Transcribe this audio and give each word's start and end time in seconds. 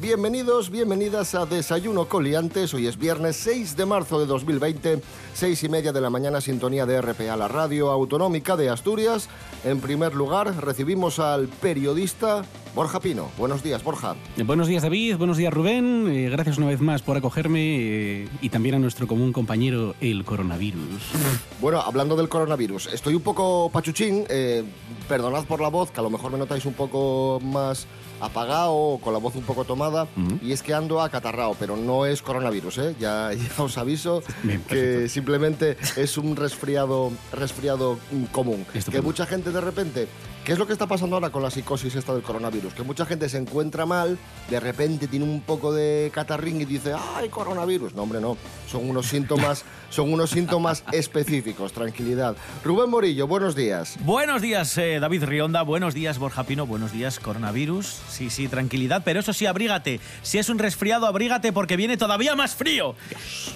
bienvenidos, 0.00 0.70
bienvenidas 0.70 1.34
a 1.34 1.46
Desayuno 1.46 2.08
Coliantes. 2.08 2.74
Hoy 2.74 2.86
es 2.86 2.98
viernes 2.98 3.36
6 3.36 3.76
de 3.76 3.86
marzo 3.86 4.20
de 4.20 4.26
2020, 4.26 5.00
seis 5.34 5.62
y 5.62 5.68
media 5.68 5.92
de 5.92 6.00
la 6.00 6.10
mañana, 6.10 6.40
sintonía 6.40 6.86
de 6.86 7.00
RPA, 7.00 7.36
la 7.36 7.48
radio 7.48 7.90
autonómica 7.90 8.56
de 8.56 8.68
Asturias. 8.68 9.28
En 9.64 9.80
primer 9.80 10.14
lugar, 10.14 10.64
recibimos 10.64 11.18
al 11.18 11.48
periodista 11.48 12.44
Borja 12.76 13.00
Pino. 13.00 13.30
Buenos 13.38 13.62
días, 13.62 13.82
Borja. 13.82 14.16
Eh, 14.36 14.42
Buenos 14.42 14.68
días, 14.68 14.82
David. 14.82 15.16
Buenos 15.16 15.38
días, 15.38 15.50
Rubén. 15.50 16.06
Eh, 16.10 16.28
gracias 16.28 16.58
una 16.58 16.66
vez 16.66 16.78
más 16.82 17.00
por 17.00 17.16
acogerme 17.16 17.60
eh, 17.78 18.28
y 18.42 18.50
también 18.50 18.74
a 18.74 18.78
nuestro 18.78 19.06
común 19.06 19.32
compañero, 19.32 19.94
el 20.02 20.26
coronavirus. 20.26 20.84
Bueno, 21.62 21.80
hablando 21.80 22.16
del 22.16 22.28
coronavirus, 22.28 22.92
estoy 22.92 23.14
un 23.14 23.22
poco 23.22 23.70
pachuchín, 23.70 24.26
eh, 24.28 24.62
perdonad 25.08 25.44
por 25.46 25.62
la 25.62 25.68
voz, 25.68 25.90
que 25.90 26.00
a 26.00 26.02
lo 26.02 26.10
mejor 26.10 26.30
me 26.30 26.36
notáis 26.36 26.66
un 26.66 26.74
poco 26.74 27.40
más 27.42 27.86
apagado 28.20 28.74
o 28.74 29.00
con 29.00 29.14
la 29.14 29.20
voz 29.20 29.36
un 29.36 29.42
poco 29.44 29.64
tomada, 29.64 30.06
y 30.42 30.52
es 30.52 30.62
que 30.62 30.74
ando 30.74 31.00
acatarrado, 31.00 31.56
pero 31.58 31.78
no 31.78 32.04
es 32.04 32.20
coronavirus, 32.20 32.78
¿eh? 32.78 32.94
ya, 33.00 33.30
ya 33.56 33.62
os 33.62 33.78
aviso 33.78 34.22
Bien, 34.42 34.60
que 34.62 34.74
perfecto. 34.74 35.08
simplemente 35.08 35.76
es 35.96 36.18
un 36.18 36.36
resfriado, 36.36 37.10
resfriado 37.32 37.98
mm, 38.12 38.24
común. 38.24 38.66
Que 38.90 39.00
mucha 39.00 39.24
gente 39.24 39.50
de 39.50 39.60
repente, 39.62 40.08
¿qué 40.46 40.52
es 40.52 40.60
lo 40.60 40.66
que 40.68 40.72
está 40.72 40.86
pasando 40.86 41.16
ahora 41.16 41.30
con 41.30 41.42
la 41.42 41.50
psicosis 41.50 41.96
esta 41.96 42.14
del 42.14 42.22
coronavirus? 42.22 42.72
Que 42.72 42.84
mucha 42.84 43.04
gente 43.04 43.28
se 43.28 43.36
encuentra 43.36 43.84
mal, 43.84 44.16
de 44.48 44.60
repente 44.60 45.08
tiene 45.08 45.24
un 45.24 45.40
poco 45.40 45.74
de 45.74 46.12
catarrín 46.14 46.60
y 46.60 46.64
dice, 46.64 46.94
¡ay, 47.16 47.28
coronavirus! 47.28 47.94
No, 47.94 48.02
hombre, 48.02 48.20
no, 48.20 48.36
son 48.70 48.88
unos 48.88 49.06
síntomas, 49.06 49.64
son 49.90 50.12
unos 50.12 50.30
síntomas 50.30 50.84
específicos, 50.92 51.72
tranquilidad. 51.72 52.36
Rubén 52.62 52.90
Morillo, 52.90 53.26
buenos 53.26 53.56
días. 53.56 53.96
Buenos 54.04 54.40
días, 54.40 54.78
eh, 54.78 55.00
David 55.00 55.24
Rionda. 55.24 55.62
Buenos 55.62 55.94
días, 55.94 56.20
Borja 56.20 56.44
Pino. 56.44 56.64
Buenos 56.64 56.92
días, 56.92 57.18
coronavirus. 57.18 58.02
Sí, 58.08 58.30
sí, 58.30 58.46
tranquilidad. 58.46 59.02
Pero 59.04 59.18
eso 59.18 59.32
sí, 59.32 59.46
abrígate. 59.46 59.98
Si 60.22 60.38
es 60.38 60.48
un 60.48 60.60
resfriado, 60.60 61.06
abrígate 61.06 61.52
porque 61.52 61.76
viene 61.76 61.96
todavía 61.96 62.36
más 62.36 62.54
frío. 62.54 62.94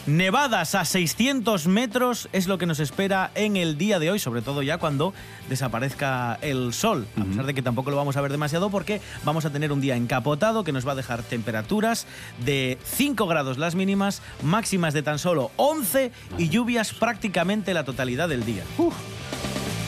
Nevadas 0.06 0.74
a 0.74 0.84
600 0.84 1.68
metros 1.68 2.28
es 2.32 2.48
lo 2.48 2.58
que 2.58 2.66
nos 2.66 2.80
espera 2.80 3.30
en 3.36 3.56
el 3.56 3.78
día 3.78 4.00
de 4.00 4.10
hoy, 4.10 4.18
sobre 4.18 4.42
todo 4.42 4.62
ya 4.62 4.78
cuando 4.78 5.14
desaparezca 5.48 6.36
el 6.42 6.72
sol. 6.72 6.79
A 7.20 7.24
pesar 7.24 7.46
de 7.46 7.52
que 7.52 7.62
tampoco 7.62 7.90
lo 7.90 7.96
vamos 7.96 8.16
a 8.16 8.20
ver 8.22 8.32
demasiado 8.32 8.70
porque 8.70 9.00
vamos 9.22 9.44
a 9.44 9.50
tener 9.50 9.70
un 9.70 9.80
día 9.80 9.96
encapotado 9.96 10.64
que 10.64 10.72
nos 10.72 10.86
va 10.86 10.92
a 10.92 10.94
dejar 10.94 11.22
temperaturas 11.22 12.06
de 12.44 12.78
5 12.84 13.26
grados 13.26 13.58
las 13.58 13.74
mínimas, 13.74 14.22
máximas 14.42 14.94
de 14.94 15.02
tan 15.02 15.18
solo 15.18 15.50
11 15.56 16.10
y 16.38 16.48
lluvias 16.48 16.94
prácticamente 16.94 17.74
la 17.74 17.84
totalidad 17.84 18.28
del 18.28 18.44
día. 18.46 18.64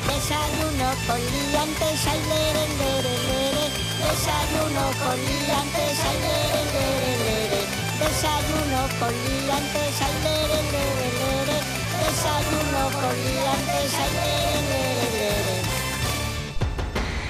Desayuno 0.06 0.88
con 1.06 1.18
liantes, 1.18 2.06
ay, 2.06 2.20
lere, 2.28 2.64
lere, 2.78 3.14
lere. 3.26 3.64
Desayuno 4.02 4.84
con 5.00 5.16
liantes, 5.16 5.98
ay, 6.08 6.18
lere, 6.26 6.62
lere, 6.74 7.12
lere. 7.24 7.60
Desayuno 8.02 8.80
con 9.00 9.12
liantes, 9.24 9.94
ay, 10.02 10.14
lere, 10.24 10.60
lere, 10.74 11.08
lere. 11.20 11.58
Desayuno 12.04 12.82
con 13.00 13.14
liantes, 13.24 13.92
ay, 13.94 14.10
lere, 14.12 14.60
lere. 14.68 15.11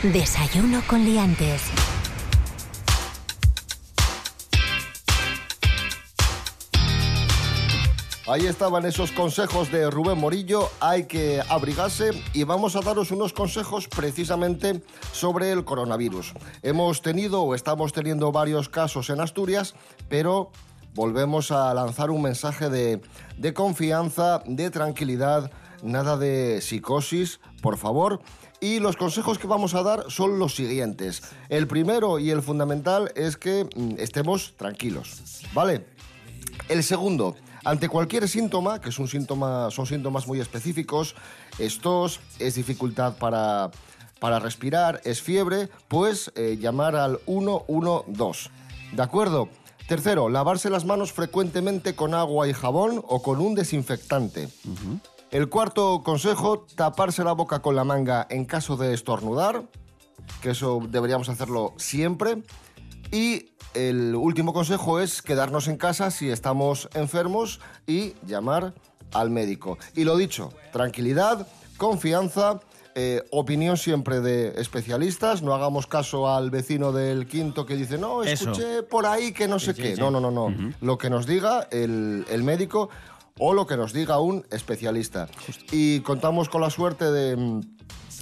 Desayuno 0.02 0.82
con 0.88 1.04
Liantes. 1.04 1.62
Ahí 8.26 8.46
estaban 8.46 8.84
esos 8.84 9.12
consejos 9.12 9.70
de 9.70 9.88
Rubén 9.90 10.18
Morillo, 10.18 10.68
hay 10.80 11.04
que 11.04 11.40
abrigarse 11.48 12.10
y 12.32 12.42
vamos 12.42 12.74
a 12.74 12.80
daros 12.80 13.12
unos 13.12 13.32
consejos 13.32 13.86
precisamente 13.86 14.82
sobre 15.12 15.52
el 15.52 15.64
coronavirus. 15.64 16.32
Hemos 16.62 17.00
tenido 17.00 17.42
o 17.42 17.54
estamos 17.54 17.92
teniendo 17.92 18.32
varios 18.32 18.68
casos 18.68 19.08
en 19.08 19.20
Asturias, 19.20 19.76
pero 20.08 20.50
volvemos 20.94 21.52
a 21.52 21.72
lanzar 21.74 22.10
un 22.10 22.22
mensaje 22.22 22.68
de, 22.70 23.00
de 23.36 23.54
confianza, 23.54 24.42
de 24.46 24.68
tranquilidad, 24.70 25.52
nada 25.84 26.16
de 26.16 26.60
psicosis, 26.60 27.38
por 27.60 27.76
favor. 27.76 28.20
Y 28.62 28.78
los 28.78 28.96
consejos 28.96 29.40
que 29.40 29.48
vamos 29.48 29.74
a 29.74 29.82
dar 29.82 30.04
son 30.08 30.38
los 30.38 30.54
siguientes. 30.54 31.24
El 31.48 31.66
primero 31.66 32.20
y 32.20 32.30
el 32.30 32.42
fundamental 32.42 33.10
es 33.16 33.36
que 33.36 33.64
mm, 33.64 33.94
estemos 33.98 34.54
tranquilos, 34.56 35.42
¿vale? 35.52 35.84
El 36.68 36.84
segundo, 36.84 37.34
ante 37.64 37.88
cualquier 37.88 38.28
síntoma, 38.28 38.80
que 38.80 38.90
es 38.90 39.00
un 39.00 39.08
síntoma, 39.08 39.72
son 39.72 39.86
síntomas 39.86 40.28
muy 40.28 40.40
específicos, 40.40 41.16
es 41.58 41.80
tos, 41.80 42.20
es 42.38 42.54
dificultad 42.54 43.16
para, 43.16 43.72
para 44.20 44.38
respirar, 44.38 45.00
es 45.02 45.20
fiebre, 45.20 45.68
pues 45.88 46.30
eh, 46.36 46.56
llamar 46.60 46.94
al 46.94 47.18
112. 47.26 48.48
¿De 48.92 49.02
acuerdo? 49.02 49.48
Tercero, 49.88 50.28
lavarse 50.28 50.70
las 50.70 50.84
manos 50.84 51.12
frecuentemente 51.12 51.96
con 51.96 52.14
agua 52.14 52.46
y 52.46 52.52
jabón 52.52 53.02
o 53.08 53.22
con 53.22 53.40
un 53.40 53.56
desinfectante. 53.56 54.48
El 55.32 55.48
cuarto 55.48 56.02
consejo, 56.04 56.66
taparse 56.76 57.24
la 57.24 57.32
boca 57.32 57.60
con 57.62 57.74
la 57.74 57.84
manga 57.84 58.26
en 58.28 58.44
caso 58.44 58.76
de 58.76 58.92
estornudar, 58.92 59.62
que 60.42 60.50
eso 60.50 60.80
deberíamos 60.90 61.30
hacerlo 61.30 61.72
siempre. 61.78 62.42
Y 63.10 63.52
el 63.72 64.14
último 64.14 64.52
consejo 64.52 65.00
es 65.00 65.22
quedarnos 65.22 65.68
en 65.68 65.78
casa 65.78 66.10
si 66.10 66.28
estamos 66.28 66.90
enfermos 66.92 67.60
y 67.86 68.12
llamar 68.26 68.74
al 69.14 69.30
médico. 69.30 69.78
Y 69.94 70.04
lo 70.04 70.18
dicho, 70.18 70.52
tranquilidad, 70.70 71.46
confianza, 71.78 72.60
eh, 72.94 73.22
opinión 73.30 73.78
siempre 73.78 74.20
de 74.20 74.60
especialistas, 74.60 75.40
no 75.40 75.54
hagamos 75.54 75.86
caso 75.86 76.28
al 76.28 76.50
vecino 76.50 76.92
del 76.92 77.26
quinto 77.26 77.64
que 77.64 77.74
dice, 77.74 77.96
no, 77.96 78.22
Eso. 78.22 78.50
escuché 78.50 78.82
por 78.82 79.06
ahí 79.06 79.32
que 79.32 79.48
no 79.48 79.58
sé 79.58 79.72
sí, 79.72 79.80
qué. 79.80 79.94
sí. 79.96 80.00
No, 80.00 80.10
no, 80.10 80.20
no, 80.20 80.30
no. 80.30 80.54
Lo 80.82 80.98
que 80.98 81.08
nos 81.08 81.24
diga 81.26 81.68
el, 81.70 82.26
el 82.28 82.42
médico 82.42 82.90
o 83.38 83.54
lo 83.54 83.66
que 83.66 83.76
nos 83.76 83.92
diga 83.92 84.20
un 84.20 84.46
especialista. 84.50 85.28
Y 85.70 86.00
contamos 86.00 86.48
con 86.48 86.60
la 86.60 86.70
suerte 86.70 87.10
de, 87.10 87.62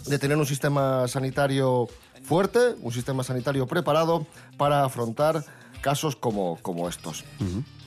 de 0.06 0.18
tener 0.18 0.36
un 0.36 0.46
sistema 0.46 1.08
sanitario 1.08 1.88
fuerte, 2.22 2.76
un 2.80 2.92
sistema 2.92 3.24
sanitario 3.24 3.66
preparado 3.66 4.26
para 4.56 4.84
afrontar 4.84 5.44
casos 5.80 6.16
como, 6.16 6.58
como 6.62 6.88
estos. 6.88 7.24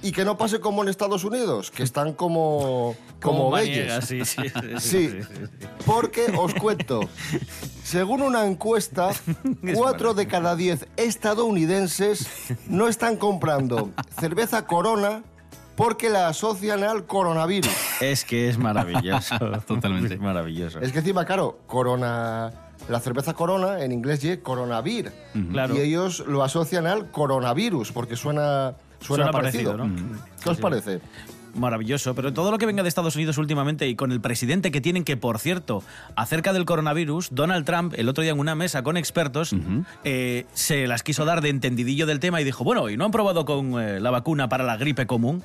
Y 0.01 0.12
que 0.12 0.25
no 0.25 0.38
pase 0.38 0.59
como 0.59 0.83
en 0.83 0.89
Estados 0.89 1.23
Unidos, 1.23 1.72
que 1.72 1.83
están 1.83 2.13
como, 2.13 2.95
como, 3.22 3.51
maniegas, 3.51 4.09
belles. 4.09 4.28
sí, 4.29 4.41
sí, 4.44 4.50
sí, 4.79 5.09
Sí, 5.09 5.19
porque 5.85 6.33
os 6.38 6.53
cuento, 6.56 7.01
según 7.83 8.22
una 8.22 8.45
encuesta, 8.45 9.12
cuatro 9.75 10.13
de 10.13 10.28
cada 10.28 10.56
diez 10.56 10.88
estadounidenses 10.97 12.28
no 12.67 12.88
están 12.89 13.16
comprando 13.16 13.91
cerveza 14.19 14.66
Corona 14.66 15.23
porque 15.75 16.09
la 16.09 16.28
asocian 16.28 16.84
al 16.84 17.06
coronavirus. 17.06 17.72
Es 18.01 18.23
que 18.25 18.50
es 18.50 18.57
maravilloso. 18.57 19.35
Totalmente. 19.67 20.16
Es 20.16 20.19
maravilloso. 20.19 20.79
Es 20.79 20.91
que 20.91 21.00
encima, 21.00 21.25
claro, 21.25 21.59
Corona, 21.68 22.51
la 22.89 23.00
cerveza 23.00 23.33
Corona 23.33 23.83
en 23.83 23.92
inglés 23.92 24.24
es 24.24 24.39
coronavir. 24.39 25.12
Claro. 25.51 25.75
Y 25.75 25.80
ellos 25.80 26.24
lo 26.27 26.44
asocian 26.44 26.86
al 26.88 27.09
coronavirus 27.12 27.92
porque 27.92 28.15
suena, 28.15 28.74
suena, 29.00 29.25
Suena 29.25 29.31
parecido. 29.31 29.77
parecido, 29.77 30.00
¿no? 30.00 30.18
¿Qué 30.44 30.50
os 30.50 30.57
Sí. 30.57 30.62
parece? 30.62 31.01
Maravilloso, 31.55 32.15
pero 32.15 32.33
todo 32.33 32.50
lo 32.50 32.57
que 32.57 32.65
venga 32.65 32.81
de 32.81 32.89
Estados 32.89 33.15
Unidos 33.15 33.38
últimamente 33.38 33.88
y 33.88 33.95
con 33.95 34.11
el 34.11 34.19
presidente 34.21 34.71
que 34.71 34.81
tienen 34.81 35.03
que, 35.03 35.17
por 35.17 35.38
cierto, 35.38 35.83
acerca 36.15 36.51
del 36.51 36.65
coronavirus, 36.65 37.29
Donald 37.31 37.63
Trump, 37.65 37.94
el 37.95 38.09
otro 38.09 38.23
día 38.23 38.31
en 38.31 38.39
una 38.39 38.55
mesa 38.55 38.81
con 38.81 38.97
expertos, 38.97 39.55
eh, 40.03 40.45
se 40.53 40.88
las 40.88 41.03
quiso 41.03 41.25
dar 41.25 41.41
de 41.41 41.50
entendidillo 41.50 42.07
del 42.07 42.19
tema 42.19 42.41
y 42.41 42.44
dijo, 42.44 42.63
bueno, 42.63 42.89
¿y 42.89 42.97
no 42.97 43.05
han 43.05 43.11
probado 43.11 43.45
con 43.45 43.79
eh, 43.79 44.00
la 44.00 44.09
vacuna 44.09 44.50
para 44.50 44.63
la 44.63 44.77
gripe 44.77 45.05
común? 45.05 45.44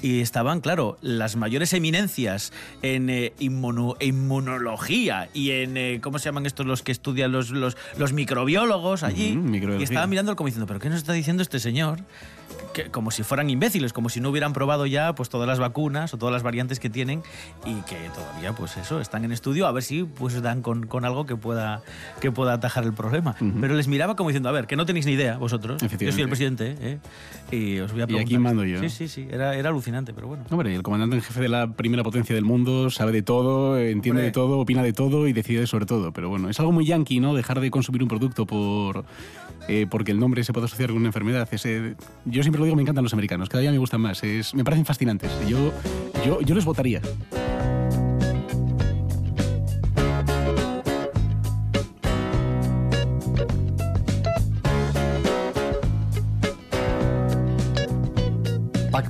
Y 0.00 0.20
estaban, 0.20 0.62
claro, 0.62 0.96
las 1.02 1.36
mayores 1.36 1.74
eminencias 1.74 2.50
en 2.80 3.10
eh, 3.10 3.34
inmuno- 3.38 3.94
inmunología 4.00 5.28
y 5.34 5.50
en, 5.50 5.76
eh, 5.76 6.00
¿cómo 6.02 6.18
se 6.18 6.24
llaman 6.26 6.46
estos 6.46 6.64
los 6.64 6.82
que 6.82 6.92
estudian 6.92 7.30
los, 7.30 7.50
los, 7.50 7.76
los 7.98 8.12
microbiólogos 8.14 9.02
allí? 9.02 9.36
Y 9.80 9.82
estaban 9.84 10.08
mirando 10.10 10.34
como 10.34 10.46
diciendo, 10.46 10.66
¿pero 10.66 10.80
qué 10.80 10.88
nos 10.88 10.96
está 10.98 11.12
diciendo 11.12 11.42
este 11.42 11.58
señor? 11.60 12.00
Que- 12.72 12.90
como 12.90 13.10
si 13.10 13.22
fueran 13.22 13.50
imbéciles, 13.50 13.92
como 13.92 14.08
si 14.08 14.20
no 14.20 14.30
hubieran 14.30 14.52
probado 14.52 14.86
ya 14.86 15.14
pues 15.14 15.28
todas 15.28 15.46
las 15.46 15.58
vacunas 15.58 16.14
o 16.14 16.18
todas 16.18 16.32
las 16.32 16.42
variantes 16.42 16.80
que 16.80 16.88
tienen 16.90 17.22
y 17.66 17.74
que 17.82 17.96
todavía 18.14 18.54
pues 18.54 18.76
eso 18.76 19.00
están 19.00 19.24
en 19.24 19.32
estudio 19.32 19.66
a 19.66 19.72
ver 19.72 19.82
si 19.82 20.04
pues 20.04 20.40
dan 20.42 20.62
con, 20.62 20.86
con 20.86 21.04
algo 21.04 21.26
que 21.26 21.36
pueda 21.36 21.82
que 22.20 22.30
pueda 22.32 22.54
atajar 22.54 22.84
el 22.84 22.92
problema. 22.92 23.34
Pero 23.60 23.74
les 23.74 23.88
miraba 23.88 24.16
como 24.16 24.30
diciendo, 24.30 24.48
a 24.48 24.52
ver, 24.52 24.66
que 24.66 24.76
no 24.76 24.86
tenéis 24.86 25.06
ni 25.06 25.12
idea 25.12 25.36
vosotros. 25.38 25.82
Yo 25.98 26.12
soy 26.12 26.22
el 26.22 26.28
presidente, 26.28 26.76
¿eh? 26.80 26.98
Y 27.50 27.78
os 27.80 27.92
voy 27.92 28.00
a 28.00 28.04
Y 28.04 28.06
preguntar. 28.06 28.26
aquí 28.26 28.38
mando 28.38 28.64
yo. 28.64 28.80
Sí, 28.80 28.88
sí, 28.88 29.08
sí, 29.08 29.22
era, 29.30 29.54
era 29.54 29.68
alucinante. 29.68 29.82
alucinante, 29.82 30.12
pero 30.14 30.28
bueno. 30.28 30.44
Hombre, 30.50 30.74
el 30.74 30.82
comandante 30.82 31.16
en 31.16 31.22
jefe 31.22 31.40
de 31.40 31.48
la 31.48 31.72
primera 31.72 32.02
potencia 32.02 32.34
del 32.34 32.44
mundo 32.44 32.88
sabe 32.90 33.10
de 33.12 33.22
todo, 33.22 33.78
entiende 33.78 34.10
Hombre. 34.20 34.24
de 34.26 34.30
todo, 34.32 34.58
opina 34.60 34.82
de 34.82 34.92
todo 34.92 35.26
y 35.26 35.32
decide 35.32 35.66
sobre 35.66 35.86
todo. 35.86 36.12
Pero 36.12 36.28
bueno, 36.28 36.48
es 36.48 36.58
algo 36.60 36.72
muy 36.72 36.86
yankee, 36.86 37.20
¿no? 37.20 37.34
Dejar 37.34 37.60
de 37.60 37.70
consumir 37.70 38.02
un 38.02 38.08
producto 38.08 38.46
por 38.46 39.04
eh, 39.68 39.86
porque 39.88 40.12
el 40.12 40.18
nombre 40.18 40.44
se 40.44 40.52
puede 40.52 40.66
asociar 40.66 40.90
con 40.90 40.98
una 40.98 41.08
enfermedad. 41.08 41.48
Ese, 41.50 41.94
yo 42.24 42.42
siempre 42.42 42.58
lo 42.58 42.64
digo, 42.64 42.76
me 42.76 42.82
encantan 42.82 43.04
los 43.04 43.12
americanos, 43.12 43.48
cada 43.48 43.62
día 43.62 43.70
me 43.70 43.78
gustan 43.78 44.00
más. 44.00 44.22
Es, 44.24 44.54
me 44.54 44.64
parecen 44.64 44.84
fascinantes. 44.84 45.30
Yo, 45.48 45.72
yo, 46.24 46.40
yo 46.40 46.54
les 46.54 46.64
votaría. 46.64 47.00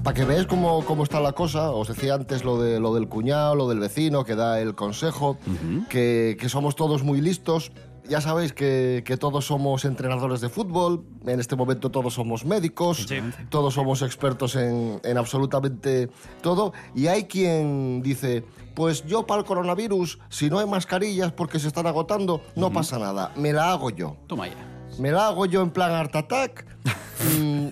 Para 0.03 0.15
que 0.15 0.25
veáis 0.25 0.47
cómo, 0.47 0.85
cómo 0.85 1.05
está 1.05 1.21
la 1.21 1.33
cosa, 1.33 1.71
os 1.71 1.87
decía 1.87 2.15
antes 2.15 2.45
lo, 2.45 2.61
de, 2.61 2.81
lo 2.81 2.93
del 2.93 3.09
cuñado, 3.09 3.55
lo 3.55 3.69
del 3.69 3.79
vecino 3.79 4.25
que 4.25 4.35
da 4.35 4.61
el 4.61 4.75
consejo, 4.75 5.39
que, 5.89 6.37
que 6.41 6.49
somos 6.49 6.75
todos 6.75 7.05
muy 7.05 7.21
listos. 7.21 7.71
Ya 8.09 8.21
sabéis 8.21 8.53
que, 8.53 9.03
que 9.07 9.17
todos 9.17 9.47
somos 9.47 9.85
entrenadores 9.85 10.41
de 10.41 10.49
fútbol, 10.49 11.05
en 11.25 11.39
este 11.39 11.55
momento 11.55 11.91
todos 11.91 12.15
somos 12.15 12.45
médicos, 12.45 13.07
todos 13.49 13.75
somos 13.75 14.03
expertos 14.03 14.57
en, 14.57 15.01
en 15.05 15.19
absolutamente 15.19 16.11
todo, 16.43 16.73
y 16.95 17.07
hay 17.07 17.25
quien 17.25 18.03
dice, 18.03 18.45
pues 18.75 19.07
yo 19.07 19.25
para 19.25 19.41
el 19.41 19.47
coronavirus, 19.47 20.19
si 20.29 20.51
no 20.51 20.59
hay 20.59 20.67
mascarillas 20.67 21.33
porque 21.33 21.61
se 21.61 21.69
están 21.69 21.87
agotando, 21.87 22.43
no 22.57 22.73
pasa 22.73 22.99
nada, 22.99 23.33
me 23.37 23.53
la 23.53 23.71
hago 23.71 23.91
yo. 23.91 24.17
Toma 24.27 24.49
ya. 24.49 24.55
Me 24.99 25.11
la 25.11 25.29
hago 25.29 25.47
yo 25.47 25.63
en 25.63 25.71
plan 25.71 25.93
Art 25.93 26.15
Attack. 26.15 26.67
mm, 27.39 27.69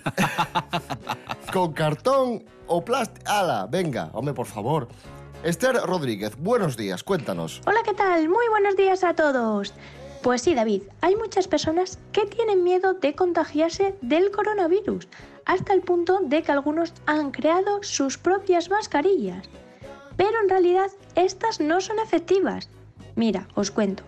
con 1.53 1.73
cartón 1.73 2.45
o 2.67 2.85
plástico. 2.85 3.31
¡Hala! 3.31 3.67
Venga, 3.71 4.11
hombre, 4.15 4.33
por 4.33 4.47
favor. 4.47 4.89
Esther 5.43 5.75
Rodríguez, 5.77 6.37
buenos 6.39 6.77
días, 6.77 7.03
cuéntanos. 7.03 7.63
Hola, 7.67 7.81
¿qué 7.85 7.95
tal? 7.95 8.29
Muy 8.29 8.47
buenos 8.51 8.77
días 8.77 9.03
a 9.05 9.15
todos. 9.15 9.75
Pues 10.23 10.43
sí, 10.43 10.55
David, 10.55 10.83
hay 11.01 11.17
muchas 11.17 11.49
personas 11.49 11.99
que 12.13 12.27
tienen 12.27 12.63
miedo 12.63 12.93
de 12.93 13.15
contagiarse 13.15 13.95
del 14.03 14.31
coronavirus, 14.31 15.09
hasta 15.47 15.73
el 15.73 15.81
punto 15.81 16.21
de 16.21 16.43
que 16.43 16.53
algunos 16.53 16.93
han 17.07 17.31
creado 17.31 17.83
sus 17.83 18.19
propias 18.19 18.69
mascarillas. 18.69 19.49
Pero 20.19 20.33
en 20.43 20.51
realidad 20.51 20.91
estas 21.15 21.59
no 21.61 21.81
son 21.81 21.99
efectivas. 21.99 22.69
Mira, 23.17 23.49
os 23.55 23.71
cuento. 23.71 24.03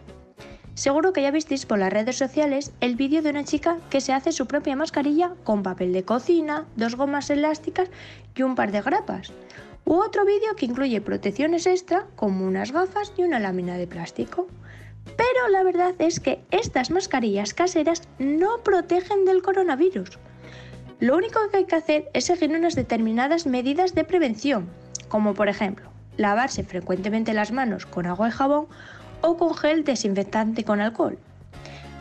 Seguro 0.74 1.14
que 1.14 1.22
ya 1.22 1.30
visteis 1.30 1.64
por 1.64 1.78
las 1.78 1.92
redes 1.92 2.18
sociales 2.18 2.72
el 2.80 2.96
vídeo 2.96 3.22
de 3.22 3.30
una 3.30 3.44
chica 3.44 3.78
que 3.88 4.02
se 4.02 4.12
hace 4.12 4.32
su 4.32 4.46
propia 4.46 4.76
mascarilla 4.76 5.32
con 5.44 5.62
papel 5.62 5.94
de 5.94 6.04
cocina, 6.04 6.66
dos 6.76 6.94
gomas 6.94 7.30
elásticas 7.30 7.88
y 8.34 8.42
un 8.42 8.54
par 8.54 8.70
de 8.70 8.82
grapas. 8.82 9.32
U 9.86 9.94
otro 9.94 10.26
vídeo 10.26 10.54
que 10.56 10.66
incluye 10.66 11.00
protecciones 11.00 11.66
extra 11.66 12.06
como 12.16 12.46
unas 12.46 12.70
gafas 12.70 13.12
y 13.16 13.22
una 13.22 13.40
lámina 13.40 13.78
de 13.78 13.86
plástico. 13.86 14.46
Pero 15.04 15.48
la 15.50 15.62
verdad 15.62 15.94
es 15.98 16.20
que 16.20 16.40
estas 16.50 16.90
mascarillas 16.90 17.54
caseras 17.54 18.02
no 18.18 18.58
protegen 18.62 19.24
del 19.24 19.42
coronavirus. 19.42 20.18
Lo 21.00 21.16
único 21.16 21.40
que 21.50 21.58
hay 21.58 21.64
que 21.64 21.76
hacer 21.76 22.10
es 22.14 22.26
seguir 22.26 22.50
unas 22.50 22.74
determinadas 22.74 23.46
medidas 23.46 23.94
de 23.94 24.04
prevención, 24.04 24.68
como 25.08 25.34
por 25.34 25.48
ejemplo 25.48 25.92
lavarse 26.16 26.62
frecuentemente 26.62 27.32
las 27.32 27.52
manos 27.52 27.86
con 27.86 28.06
agua 28.06 28.28
y 28.28 28.32
jabón 28.32 28.66
o 29.20 29.36
con 29.36 29.54
gel 29.54 29.84
desinfectante 29.84 30.64
con 30.64 30.80
alcohol. 30.80 31.18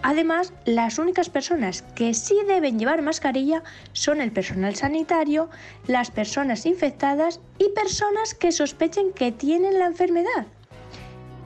Además, 0.04 0.51
las 0.65 0.97
únicas 0.97 1.30
personas 1.30 1.83
que 1.95 2.15
sí 2.15 2.36
deben 2.47 2.80
llevar 2.80 3.04
mascarilla 3.04 3.62
son 3.94 4.19
el 4.19 4.31
personal 4.31 4.75
sanitario, 4.75 5.50
las 5.86 6.09
personas 6.09 6.65
infectadas 6.65 7.39
y 7.59 7.69
personas 7.69 8.33
que 8.33 8.51
sospechen 8.51 9.13
que 9.13 9.31
tienen 9.31 9.77
la 9.77 9.86
enfermedad. 9.86 10.47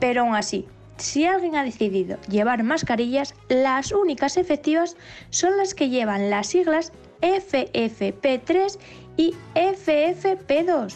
Pero 0.00 0.22
aún 0.22 0.34
así, 0.34 0.66
si 0.98 1.26
alguien 1.26 1.56
ha 1.56 1.64
decidido 1.64 2.18
llevar 2.28 2.62
mascarillas, 2.62 3.34
las 3.48 3.92
únicas 3.92 4.36
efectivas 4.36 4.96
son 5.30 5.56
las 5.56 5.74
que 5.74 5.88
llevan 5.88 6.30
las 6.30 6.48
siglas 6.48 6.92
FFP3 7.20 8.78
y 9.16 9.34
FFP2. 9.54 10.94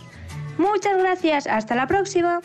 Muchas 0.58 0.98
gracias, 0.98 1.46
hasta 1.46 1.74
la 1.74 1.86
próxima. 1.86 2.40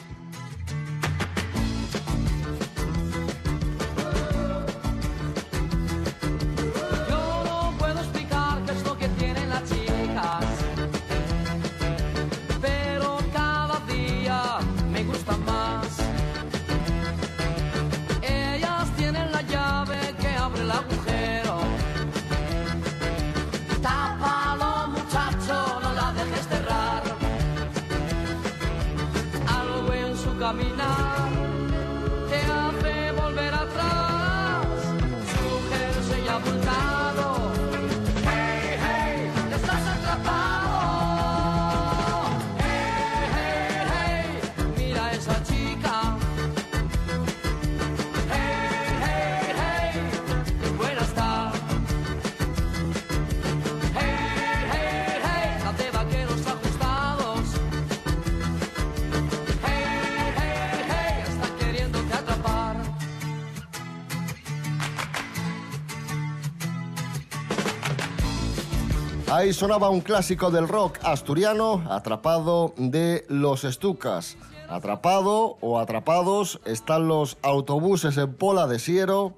Ahí 69.36 69.52
sonaba 69.52 69.90
un 69.90 70.00
clásico 70.00 70.50
del 70.50 70.66
rock 70.66 70.98
asturiano, 71.04 71.84
atrapado 71.90 72.74
de 72.78 73.26
los 73.28 73.66
estucas. 73.66 74.38
Atrapado 74.70 75.58
o 75.60 75.78
atrapados 75.78 76.62
están 76.64 77.10
los 77.10 77.38
autobuses 77.42 78.16
en 78.16 78.34
Pola 78.34 78.66
de 78.66 78.80
Siero, 78.80 79.34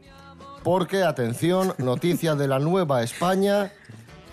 porque, 0.63 1.01
atención, 1.01 1.73
noticia 1.79 2.35
de 2.35 2.47
la 2.47 2.59
Nueva 2.59 3.01
España, 3.01 3.73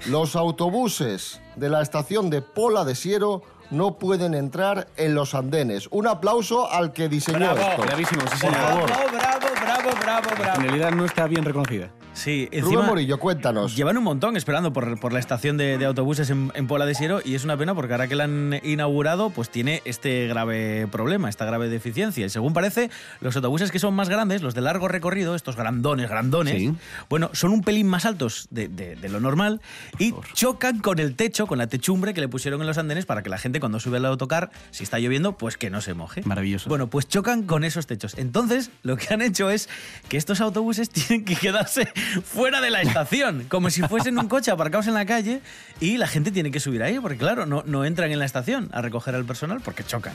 los 0.05 0.37
autobuses 0.37 1.41
de 1.57 1.71
la 1.71 1.81
estación 1.81 2.29
de 2.29 2.43
Pola 2.43 2.85
de 2.85 2.95
Siero 2.95 3.41
no 3.71 3.95
pueden 3.99 4.35
entrar 4.35 4.89
en 4.99 5.15
los 5.15 5.35
andenes. 5.35 5.89
Un 5.91 6.07
aplauso 6.09 6.71
al 6.71 6.93
que 6.93 7.09
diseñó 7.09 7.39
Bravo, 7.39 7.61
esto. 7.61 7.83
bravísimo, 7.85 8.21
sí, 8.35 8.47
Por 8.47 8.55
favor. 8.55 8.85
Bravo, 8.85 9.09
bravo, 9.13 9.47
bravo, 9.63 9.91
bravo, 9.99 10.29
La 10.29 10.35
bravo. 10.37 10.61
finalidad 10.61 10.91
no 10.91 11.07
está 11.07 11.27
bien 11.27 11.43
reconocida. 11.43 11.89
Sí, 12.15 12.47
Rubén 12.47 12.65
encima 12.65 12.83
Morillo, 12.83 13.19
cuéntanos. 13.19 13.75
llevan 13.77 13.99
un 13.99 14.05
montón 14.05 14.37
esperando 14.37 14.73
por, 14.73 14.99
por 15.01 15.13
la 15.13 15.19
estación 15.19 15.57
de, 15.57 15.79
de 15.79 15.85
autobuses 15.85 16.31
en, 16.31 16.53
en 16.55 16.67
Pola 16.67 16.87
de 16.87 16.95
Siero 16.95 17.21
y 17.25 17.35
es 17.35 17.45
una 17.45 17.57
pena 17.57 17.75
porque 17.75 17.93
ahora 17.93 18.07
que 18.09 18.15
la 18.15 18.25
han 18.25 18.61
inaugurado 18.63 19.31
pues 19.31 19.51
tiene 19.51 19.83
este 19.85 20.27
grave 20.29 20.87
problema, 20.91 21.29
esta 21.29 21.45
grave 21.45 21.69
deficiencia. 21.69 22.25
Y 22.25 22.31
según 22.31 22.53
parece, 22.55 22.89
los 23.21 23.35
autobuses 23.37 23.71
que 23.73 23.79
son 23.79 23.95
más 23.95 24.09
grandes, 24.09 24.43
los 24.43 24.55
de 24.55 24.61
largo 24.61 24.87
recorrido, 24.89 25.35
estos 25.35 25.57
grandones, 25.57 26.09
grandones, 26.09 26.55
Sí. 26.55 26.73
bueno, 27.09 27.31
son 27.33 27.51
un 27.51 27.63
pelín 27.63 27.89
más 27.89 28.05
altos 28.05 28.47
de, 28.51 28.69
de- 28.69 28.95
de 28.95 29.09
lo 29.09 29.19
normal 29.21 29.61
y 29.99 30.15
chocan 30.35 30.79
con 30.79 31.01
el 31.01 31.17
techo, 31.17 31.47
con 31.49 31.59
la 31.59 31.67
techumbre 31.67 32.15
que 32.15 32.21
le 32.21 32.29
pusieron 32.29 32.61
en 32.61 32.67
los 32.69 32.79
andenes 32.79 33.07
para 33.07 33.23
que 33.25 33.29
la 33.29 33.39
gente 33.39 33.59
cuando 33.61 33.81
sube 33.81 33.97
al 33.97 34.07
autocar, 34.07 34.51
si 34.71 34.85
está 34.85 34.99
lloviendo, 35.01 35.37
pues 35.37 35.57
que 35.57 35.69
no 35.69 35.81
se 35.81 35.95
moje. 35.95 36.23
Maravilloso. 36.25 36.69
Bueno, 36.69 36.87
pues 36.89 37.09
chocan 37.09 37.43
con 37.43 37.65
esos 37.65 37.87
techos. 37.89 38.15
Entonces, 38.19 38.71
lo 38.85 38.97
que 38.97 39.13
han 39.13 39.21
hecho 39.21 39.51
es 39.51 39.69
que 40.09 40.17
estos 40.17 40.41
autobuses 40.41 40.91
tienen 40.91 41.25
que 41.25 41.35
quedarse 41.35 41.89
fuera 42.25 42.61
de 42.61 42.71
la 42.71 42.83
estación, 42.83 43.45
como 43.49 43.71
si 43.71 43.83
fuesen 43.83 44.19
un 44.19 44.29
coche 44.29 44.51
aparcados 44.51 44.87
en 44.87 44.95
la 44.95 45.07
calle 45.07 45.41
y 45.81 45.97
la 45.97 46.07
gente 46.07 46.31
tiene 46.31 46.51
que 46.51 46.61
subir 46.61 46.83
ahí, 46.83 46.99
porque 46.99 47.19
claro, 47.19 47.47
no, 47.47 47.63
no 47.67 47.85
entran 47.85 48.11
en 48.13 48.19
la 48.19 48.25
estación 48.25 48.69
a 48.73 48.83
recoger 48.83 49.15
al 49.15 49.25
personal 49.25 49.61
porque 49.61 49.85
chocan. 49.85 50.15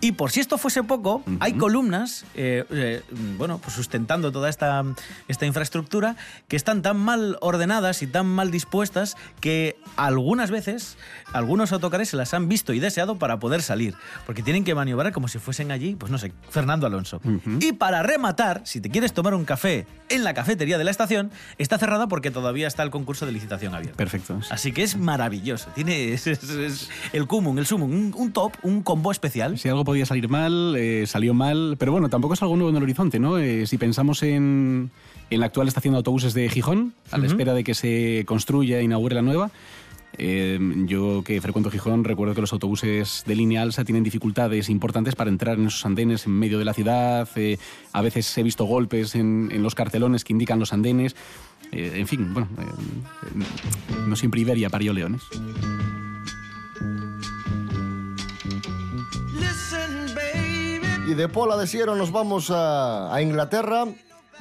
Y 0.00 0.12
por 0.12 0.30
si 0.30 0.40
esto 0.40 0.58
fuese 0.58 0.82
poco, 0.82 1.22
hay 1.40 1.54
columnas, 1.54 2.24
eh, 2.34 2.64
eh, 2.70 3.02
bueno, 3.38 3.58
pues 3.58 3.74
sustentando 3.74 4.32
toda 4.32 4.48
esta, 4.48 4.82
esta 5.28 5.46
infraestructura 5.46 6.16
que 6.48 6.56
están 6.56 6.82
tan 6.82 6.96
mal 6.96 7.38
ordenadas 7.40 8.02
y 8.02 8.06
tan 8.06 8.26
mal 8.26 8.50
dispuestas 8.50 9.16
que 9.40 9.76
algunas 9.96 10.50
veces 10.50 10.96
algunos 11.32 11.72
autocares 11.72 12.08
se 12.08 12.16
las 12.16 12.34
han 12.34 12.48
visto 12.48 12.72
y 12.72 12.80
deseado 12.80 13.18
para 13.18 13.38
poder 13.38 13.62
salir, 13.62 13.94
porque 14.26 14.42
tienen 14.42 14.64
que 14.64 14.74
maniobrar 14.74 15.12
como 15.12 15.28
si 15.28 15.38
fuesen 15.38 15.70
allí, 15.70 15.94
pues 15.94 16.10
no 16.10 16.18
sé, 16.18 16.32
Fernando 16.50 16.86
Alonso. 16.86 17.20
Y 17.60 17.72
para 17.72 18.02
rematar, 18.02 18.62
si 18.64 18.80
te 18.80 18.90
quieres 18.90 19.12
tomar 19.12 19.34
un 19.34 19.44
café 19.44 19.86
en 20.08 20.24
la 20.24 20.34
cafetería 20.34 20.78
de 20.78 20.84
la 20.84 20.90
estación, 20.90 21.23
licitación. 21.24 21.54
Está 21.58 21.78
cerrada 21.78 22.06
porque 22.08 22.30
todavía 22.30 22.66
está 22.66 22.82
el 22.82 22.90
concurso 22.90 23.26
de 23.26 23.32
licitación 23.32 23.74
abierto. 23.74 23.96
Perfecto. 23.96 24.38
Así 24.50 24.72
que 24.72 24.82
es 24.82 24.96
maravilloso. 24.96 25.70
Tiene 25.74 26.12
es, 26.12 26.26
es- 26.26 26.42
es 26.50 26.90
el 27.12 27.26
cumum, 27.26 27.58
el 27.58 27.66
sumum, 27.66 27.90
un, 27.90 28.14
un 28.16 28.32
top, 28.32 28.52
un 28.62 28.82
combo 28.82 29.10
especial. 29.10 29.58
Si 29.58 29.68
algo 29.68 29.84
podía 29.84 30.06
salir 30.06 30.28
mal, 30.28 30.74
eh, 30.76 31.04
salió 31.06 31.34
mal, 31.34 31.76
pero 31.78 31.92
bueno, 31.92 32.08
tampoco 32.08 32.34
es 32.34 32.42
algo 32.42 32.56
nuevo 32.56 32.70
en 32.70 32.76
el 32.76 32.82
horizonte, 32.82 33.18
¿no? 33.18 33.38
Eh, 33.38 33.66
si 33.66 33.78
pensamos 33.78 34.22
en, 34.22 34.90
en 35.30 35.40
la 35.40 35.46
actual 35.46 35.68
estación 35.68 35.92
de 35.94 35.98
autobuses 35.98 36.34
de 36.34 36.48
Gijón, 36.48 36.94
a 37.10 37.18
la 37.18 37.26
espera 37.26 37.54
de 37.54 37.64
que 37.64 37.74
se 37.74 38.24
construya 38.26 38.78
e 38.78 38.82
inaugure 38.82 39.14
la 39.14 39.22
nueva, 39.22 39.50
eh, 40.18 40.58
yo 40.86 41.22
que 41.24 41.40
frecuento 41.40 41.70
Gijón 41.70 42.04
recuerdo 42.04 42.34
que 42.34 42.40
los 42.40 42.52
autobuses 42.52 43.24
de 43.26 43.34
línea 43.34 43.62
alsa 43.62 43.84
tienen 43.84 44.04
dificultades 44.04 44.68
importantes 44.68 45.14
para 45.14 45.30
entrar 45.30 45.58
en 45.58 45.66
esos 45.66 45.84
andenes 45.86 46.26
en 46.26 46.32
medio 46.32 46.58
de 46.58 46.64
la 46.64 46.74
ciudad, 46.74 47.28
eh, 47.36 47.58
a 47.92 48.02
veces 48.02 48.36
he 48.38 48.42
visto 48.42 48.64
golpes 48.64 49.14
en, 49.14 49.50
en 49.52 49.62
los 49.62 49.74
cartelones 49.74 50.24
que 50.24 50.32
indican 50.32 50.58
los 50.58 50.72
andenes, 50.72 51.16
eh, 51.72 51.92
en 51.96 52.06
fin, 52.06 52.32
bueno, 52.32 52.48
eh, 52.58 53.44
no 54.06 54.16
siempre 54.16 54.40
Iberia 54.40 54.70
parió 54.70 54.92
leones. 54.92 55.22
Y 61.08 61.14
de 61.14 61.28
Pola 61.28 61.56
de 61.56 61.66
Siero 61.66 61.96
nos 61.96 62.12
vamos 62.12 62.50
a, 62.50 63.14
a 63.14 63.20
Inglaterra 63.20 63.86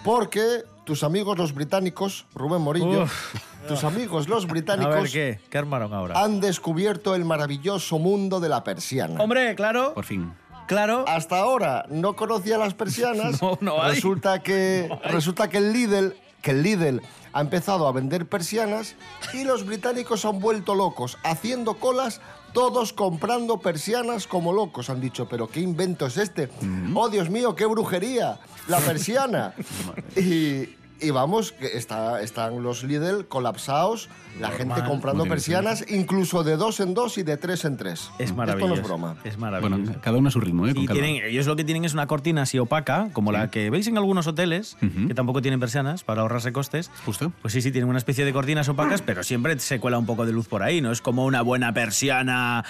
porque 0.03 0.63
tus 0.86 1.03
amigos 1.03 1.38
los 1.38 1.53
británicos, 1.53 2.25
Rubén 2.36 2.62
Morillo, 2.62 3.08
tus 3.67 3.84
amigos 3.84 4.27
los 4.27 4.46
A 4.46 4.48
británicos 4.48 4.93
ver 4.96 5.10
qué, 5.12 5.39
qué 5.50 5.58
armaron 5.58 5.93
ahora. 5.93 6.22
han 6.22 6.39
descubierto 6.39 7.15
el 7.15 7.25
maravilloso 7.25 8.00
mundo 8.00 8.39
de 8.39 8.50
la 8.50 8.63
persiana. 8.63 9.22
Hombre, 9.22 9.55
claro, 9.55 9.93
Por 9.93 10.05
fin. 10.05 10.34
claro. 10.67 11.05
Hasta 11.08 11.39
ahora 11.39 11.86
no 11.89 12.15
conocía 12.15 12.58
las 12.58 12.74
persianas. 12.74 13.41
No, 13.41 13.58
no 13.62 13.82
hay. 13.82 13.96
Resulta 13.96 14.41
que 14.41 14.89
resulta 15.05 15.50
que 15.50 15.58
el 15.58 15.74
Lidl, 15.74 16.15
que 16.41 16.51
el 16.51 16.63
Lidl 16.63 17.01
ha 17.34 17.41
empezado 17.41 17.88
a 17.88 17.91
vender 17.91 18.27
persianas 18.27 18.96
y 19.34 19.43
los 19.43 19.65
británicos 19.65 20.24
han 20.25 20.39
vuelto 20.39 20.75
locos, 20.75 21.17
haciendo 21.24 21.75
colas, 21.75 22.22
todos 22.53 22.93
comprando 22.93 23.60
persianas 23.60 24.27
como 24.27 24.53
locos. 24.53 24.91
Han 24.91 25.01
dicho, 25.01 25.27
pero 25.27 25.48
qué 25.48 25.60
invento 25.60 26.05
es 26.05 26.17
este. 26.17 26.50
Mm. 26.62 26.96
Oh 26.96 27.10
Dios 27.10 27.32
mío, 27.32 27.55
qué 27.55 27.65
brujería, 27.65 28.39
la 28.67 28.77
persiana. 28.79 29.53
y, 30.15 30.70
y 31.03 31.12
vamos, 31.12 31.51
que 31.51 31.77
está, 31.77 32.22
están 32.22 32.63
los 32.63 32.83
Lidl 32.83 33.27
colapsados, 33.27 34.10
la 34.39 34.50
gente 34.50 34.83
comprando 34.86 35.25
persianas, 35.25 35.86
incluso 35.89 36.43
de 36.43 36.57
dos 36.57 36.79
en 36.79 36.93
dos 36.93 37.17
y 37.17 37.24
de 37.24 37.38
tres 37.38 37.65
en 37.65 37.77
tres. 37.77 38.10
Es 38.19 38.33
maravilloso. 38.33 38.74
Esto 38.74 38.75
no 38.75 38.81
es 38.81 38.88
broma. 38.88 39.15
Es 39.24 39.38
maravilloso. 39.38 39.83
Bueno, 39.83 40.00
cada 40.01 40.17
uno 40.17 40.29
a 40.29 40.31
su 40.31 40.39
ritmo, 40.39 40.67
¿eh? 40.67 40.74
Con 40.74 40.83
Y 40.83 40.88
calma. 40.88 41.01
tienen, 41.03 41.24
ellos 41.24 41.45
lo 41.45 41.55
que 41.55 41.63
tienen 41.63 41.86
es 41.86 41.93
una 41.93 42.07
cortina 42.07 42.43
así 42.43 42.57
opaca, 42.57 43.10
como 43.13 43.31
la 43.31 43.51
que 43.51 43.69
veis 43.69 43.88
en 43.88 43.98
algunos 43.98 44.25
hoteles, 44.27 44.77
que 45.07 45.13
tampoco 45.13 45.41
tienen 45.41 45.60
persianas 45.60 46.03
para 46.03 46.22
ahorrarse 46.22 46.51
costes. 46.51 46.89
Justo. 47.05 47.31
Pues 47.41 47.53
sí, 47.53 47.62
sí, 47.62 47.72
tienen 47.72 47.89
una 47.89 47.98
especie 48.00 48.25
de 48.25 48.33
cortinas 48.33 48.69
opacas, 48.69 49.01
pero 49.01 49.24
siempre 49.24 49.60
se 49.60 49.79
cuela 49.79 49.98
un 50.00 50.05
poco 50.05 50.25
de 50.25 50.31
luz 50.31 50.48
por 50.48 50.63
ahí, 50.63 50.81
¿no? 50.81 50.91
Es 50.91 51.01
como 51.01 51.25
una 51.25 51.41
buena 51.41 51.74
persiana 51.74 52.63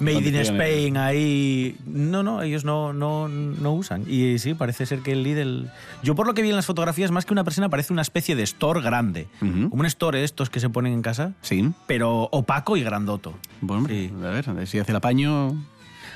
made 0.00 0.28
in. 0.28 0.36
Spain 0.36 0.96
ahí. 0.96 1.76
No, 1.86 2.22
no, 2.22 2.42
ellos 2.42 2.64
no, 2.64 2.92
no, 2.92 3.28
no 3.28 3.72
usan. 3.72 4.04
Y 4.08 4.38
sí, 4.38 4.54
parece 4.54 4.86
ser 4.86 5.00
que 5.00 5.12
el 5.12 5.22
Lidl... 5.22 5.70
Yo 6.02 6.14
por 6.14 6.26
lo 6.26 6.34
que 6.34 6.42
vi 6.42 6.50
en 6.50 6.56
las 6.56 6.66
fotografías, 6.66 7.10
más 7.10 7.24
que 7.26 7.32
una 7.32 7.44
persiana, 7.44 7.68
parece 7.68 7.92
una 7.92 8.02
especie 8.02 8.36
de 8.36 8.42
store 8.42 8.80
grande. 8.82 9.28
Como 9.40 9.68
un 9.80 9.86
store 9.86 10.18
de 10.18 10.24
estos 10.24 10.50
que 10.50 10.60
se 10.60 10.68
ponen 10.68 10.92
en 10.92 11.02
casa, 11.02 11.32
Sí. 11.42 11.70
pero 11.86 12.28
opaco 12.32 12.76
y 12.76 12.82
grandoto. 12.82 13.34
Bueno, 13.60 13.86
Sí. 13.88 14.10
a 14.24 14.28
ver, 14.28 14.48
a 14.48 14.52
ver 14.52 14.66
si 14.66 14.78
hace 14.78 14.92
el 14.92 14.96
apaño. 14.96 15.54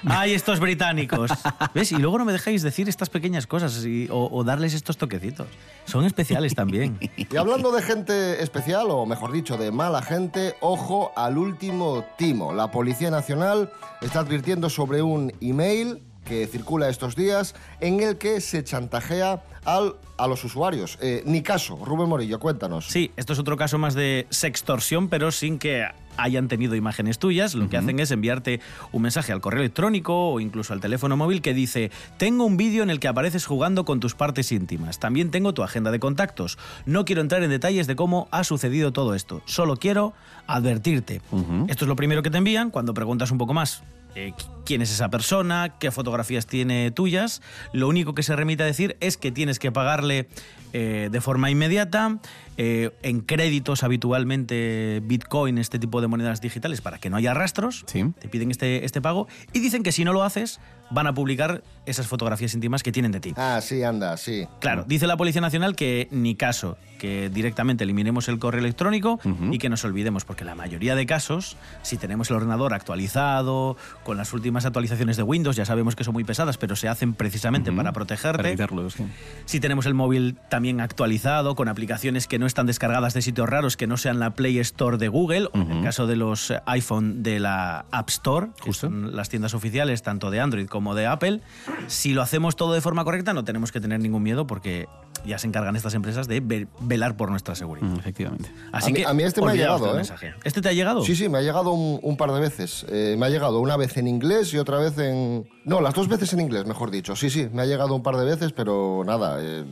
¡Ay, 0.06 0.34
estos 0.34 0.60
británicos! 0.60 1.30
¿Ves? 1.74 1.92
Y 1.92 1.96
luego 1.96 2.18
no 2.18 2.24
me 2.24 2.32
dejáis 2.32 2.62
decir 2.62 2.88
estas 2.88 3.10
pequeñas 3.10 3.46
cosas 3.46 3.84
y- 3.84 4.08
o, 4.10 4.28
o 4.32 4.44
darles 4.44 4.74
estos 4.74 4.96
toquecitos. 4.96 5.46
Son 5.84 6.04
especiales 6.04 6.54
también. 6.54 6.98
Y 7.16 7.36
hablando 7.36 7.72
de 7.72 7.82
gente 7.82 8.42
especial, 8.42 8.86
o 8.90 9.06
mejor 9.06 9.32
dicho, 9.32 9.56
de 9.56 9.70
mala 9.70 10.02
gente, 10.02 10.54
ojo 10.60 11.12
al 11.16 11.38
último 11.38 12.04
timo. 12.16 12.52
La 12.52 12.70
Policía 12.70 13.10
Nacional 13.10 13.70
está 14.00 14.20
advirtiendo 14.20 14.70
sobre 14.70 15.02
un 15.02 15.32
email 15.40 16.02
que 16.24 16.46
circula 16.46 16.88
estos 16.88 17.16
días 17.16 17.54
en 17.80 18.00
el 18.00 18.16
que 18.18 18.40
se 18.40 18.62
chantajea 18.62 19.42
al, 19.64 19.96
a 20.16 20.26
los 20.28 20.44
usuarios. 20.44 20.96
Eh, 21.00 21.22
ni 21.26 21.42
caso, 21.42 21.76
Rubén 21.84 22.08
Morillo, 22.08 22.38
cuéntanos. 22.38 22.86
Sí, 22.86 23.10
esto 23.16 23.32
es 23.32 23.38
otro 23.38 23.56
caso 23.56 23.78
más 23.78 23.94
de 23.94 24.26
sextorsión, 24.30 25.08
pero 25.08 25.32
sin 25.32 25.58
que 25.58 25.86
hayan 26.22 26.48
tenido 26.48 26.74
imágenes 26.74 27.18
tuyas. 27.18 27.54
Lo 27.54 27.68
que 27.68 27.76
hacen 27.76 27.98
es 28.00 28.10
enviarte 28.10 28.60
un 28.92 29.02
mensaje 29.02 29.32
al 29.32 29.40
correo 29.40 29.60
electrónico 29.60 30.30
o 30.30 30.40
incluso 30.40 30.72
al 30.72 30.80
teléfono 30.80 31.16
móvil 31.16 31.42
que 31.42 31.54
dice, 31.54 31.90
tengo 32.18 32.44
un 32.44 32.56
vídeo 32.56 32.82
en 32.82 32.90
el 32.90 33.00
que 33.00 33.08
apareces 33.08 33.46
jugando 33.46 33.84
con 33.84 34.00
tus 34.00 34.14
partes 34.14 34.52
íntimas. 34.52 34.98
También 34.98 35.30
tengo 35.30 35.54
tu 35.54 35.62
agenda 35.62 35.90
de 35.90 36.00
contactos. 36.00 36.58
No 36.86 37.04
quiero 37.04 37.20
entrar 37.22 37.42
en 37.42 37.50
detalles 37.50 37.86
de 37.86 37.96
cómo 37.96 38.28
ha 38.30 38.44
sucedido 38.44 38.92
todo 38.92 39.14
esto. 39.14 39.42
Solo 39.46 39.76
quiero 39.76 40.12
advertirte. 40.46 41.20
Esto 41.68 41.84
es 41.84 41.88
lo 41.88 41.96
primero 41.96 42.22
que 42.22 42.30
te 42.30 42.38
envían 42.38 42.70
cuando 42.70 42.94
preguntas 42.94 43.30
un 43.30 43.38
poco 43.38 43.54
más. 43.54 43.82
eh, 44.14 44.32
quién 44.64 44.82
es 44.82 44.90
esa 44.90 45.08
persona, 45.08 45.74
qué 45.78 45.90
fotografías 45.90 46.46
tiene 46.46 46.90
tuyas. 46.90 47.42
Lo 47.72 47.88
único 47.88 48.14
que 48.14 48.22
se 48.22 48.36
remite 48.36 48.62
a 48.62 48.66
decir 48.66 48.96
es 49.00 49.16
que 49.16 49.30
tienes 49.32 49.58
que 49.58 49.72
pagarle 49.72 50.28
eh, 50.72 51.08
de 51.10 51.20
forma 51.20 51.50
inmediata, 51.50 52.18
eh, 52.62 52.90
en 53.00 53.22
créditos 53.22 53.82
habitualmente 53.84 55.00
Bitcoin, 55.02 55.56
este 55.56 55.78
tipo 55.78 56.02
de 56.02 56.08
monedas 56.08 56.42
digitales, 56.42 56.82
para 56.82 56.98
que 56.98 57.08
no 57.08 57.16
haya 57.16 57.32
rastros. 57.32 57.84
Sí. 57.86 58.04
Te 58.20 58.28
piden 58.28 58.50
este, 58.50 58.84
este 58.84 59.00
pago 59.00 59.28
y 59.54 59.60
dicen 59.60 59.82
que 59.82 59.92
si 59.92 60.04
no 60.04 60.12
lo 60.12 60.22
haces, 60.24 60.60
van 60.90 61.06
a 61.06 61.14
publicar 61.14 61.62
esas 61.86 62.06
fotografías 62.06 62.52
íntimas 62.52 62.82
que 62.82 62.92
tienen 62.92 63.12
de 63.12 63.20
ti. 63.20 63.32
Ah, 63.38 63.60
sí, 63.62 63.82
anda, 63.82 64.14
sí. 64.18 64.46
Claro, 64.60 64.84
dice 64.86 65.06
la 65.06 65.16
Policía 65.16 65.40
Nacional 65.40 65.74
que 65.74 66.08
ni 66.10 66.34
caso, 66.34 66.76
que 66.98 67.30
directamente 67.30 67.84
eliminemos 67.84 68.28
el 68.28 68.38
correo 68.38 68.60
electrónico 68.60 69.18
y 69.50 69.58
que 69.58 69.70
nos 69.70 69.82
olvidemos, 69.84 70.26
porque 70.26 70.44
la 70.44 70.54
mayoría 70.54 70.94
de 70.94 71.06
casos, 71.06 71.56
si 71.82 71.96
tenemos 71.96 72.28
el 72.28 72.36
ordenador 72.36 72.74
actualizado, 72.74 73.76
con 74.04 74.18
las 74.18 74.34
últimas 74.34 74.66
actualizaciones 74.66 75.16
de 75.16 75.22
Windows, 75.22 75.56
ya 75.56 75.64
sabemos 75.64 75.96
que 75.96 76.04
son 76.04 76.12
muy 76.12 76.24
pesadas, 76.24 76.58
pero 76.58 76.76
se 76.76 76.88
hacen 76.88 77.14
precisamente 77.14 77.72
para 77.72 77.92
protegerte. 77.92 78.36
Para 78.36 78.48
evitarlo, 78.50 78.90
sí. 78.90 79.04
Si 79.46 79.60
tenemos 79.60 79.86
el 79.86 79.94
móvil 79.94 80.36
también 80.50 80.80
actualizado, 80.80 81.54
con 81.54 81.68
aplicaciones 81.68 82.26
que 82.26 82.38
no 82.38 82.46
están 82.50 82.66
descargadas 82.66 83.14
de 83.14 83.22
sitios 83.22 83.48
raros, 83.48 83.76
que 83.76 83.86
no 83.86 83.96
sean 83.96 84.18
la 84.20 84.34
Play 84.34 84.58
Store 84.58 84.98
de 84.98 85.08
Google, 85.08 85.46
o 85.52 85.58
en 85.58 85.70
el 85.70 85.82
caso 85.84 86.06
de 86.06 86.16
los 86.16 86.50
eh, 86.50 86.60
iPhone 86.66 87.22
de 87.22 87.40
la 87.40 87.86
App 87.90 88.08
Store, 88.10 88.48
que 88.56 88.64
Justo. 88.68 88.88
son 88.88 89.16
las 89.16 89.28
tiendas 89.28 89.54
oficiales 89.54 90.02
tanto 90.02 90.30
de 90.30 90.40
Android 90.40 90.66
como 90.66 90.94
de 90.94 91.06
Apple, 91.06 91.40
si 91.86 92.12
lo 92.12 92.22
hacemos 92.22 92.56
todo 92.56 92.74
de 92.74 92.80
forma 92.80 93.04
correcta 93.04 93.32
no 93.32 93.44
tenemos 93.44 93.72
que 93.72 93.80
tener 93.80 94.00
ningún 94.00 94.22
miedo 94.22 94.46
porque 94.46 94.86
ya 95.24 95.38
se 95.38 95.46
encargan 95.46 95.76
estas 95.76 95.94
empresas 95.94 96.28
de 96.28 96.40
ve- 96.40 96.66
velar 96.80 97.16
por 97.16 97.30
nuestra 97.30 97.54
seguridad. 97.54 97.86
Mm, 97.86 97.98
efectivamente. 97.98 98.50
Así 98.72 98.86
A 98.90 98.92
mí- 98.92 99.00
que 99.00 99.06
a 99.06 99.12
mí 99.14 99.22
este 99.22 99.42
me 99.42 99.50
ha 99.50 99.54
llegado, 99.54 99.84
del 99.86 99.92
¿eh? 99.94 99.96
mensaje. 99.96 100.34
¿Este 100.44 100.60
te 100.62 100.68
ha 100.68 100.72
llegado? 100.72 101.02
Sí, 101.04 101.14
sí, 101.14 101.28
me 101.28 101.38
ha 101.38 101.42
llegado 101.42 101.72
un, 101.72 102.00
un 102.02 102.16
par 102.16 102.32
de 102.32 102.40
veces. 102.40 102.86
Eh, 102.88 103.16
me 103.18 103.26
ha 103.26 103.28
llegado 103.28 103.60
una 103.60 103.76
vez 103.76 103.96
en 103.96 104.06
inglés 104.08 104.52
y 104.54 104.58
otra 104.58 104.78
vez 104.78 104.96
en... 104.98 105.46
No, 105.64 105.80
las 105.82 105.92
dos 105.94 106.08
veces 106.08 106.32
en 106.32 106.40
inglés, 106.40 106.64
mejor 106.66 106.90
dicho. 106.90 107.14
Sí, 107.14 107.28
sí, 107.28 107.48
me 107.52 107.62
ha 107.62 107.66
llegado 107.66 107.94
un 107.94 108.02
par 108.02 108.16
de 108.16 108.24
veces, 108.24 108.52
pero 108.52 109.02
nada. 109.04 109.38
eh, 109.40 109.64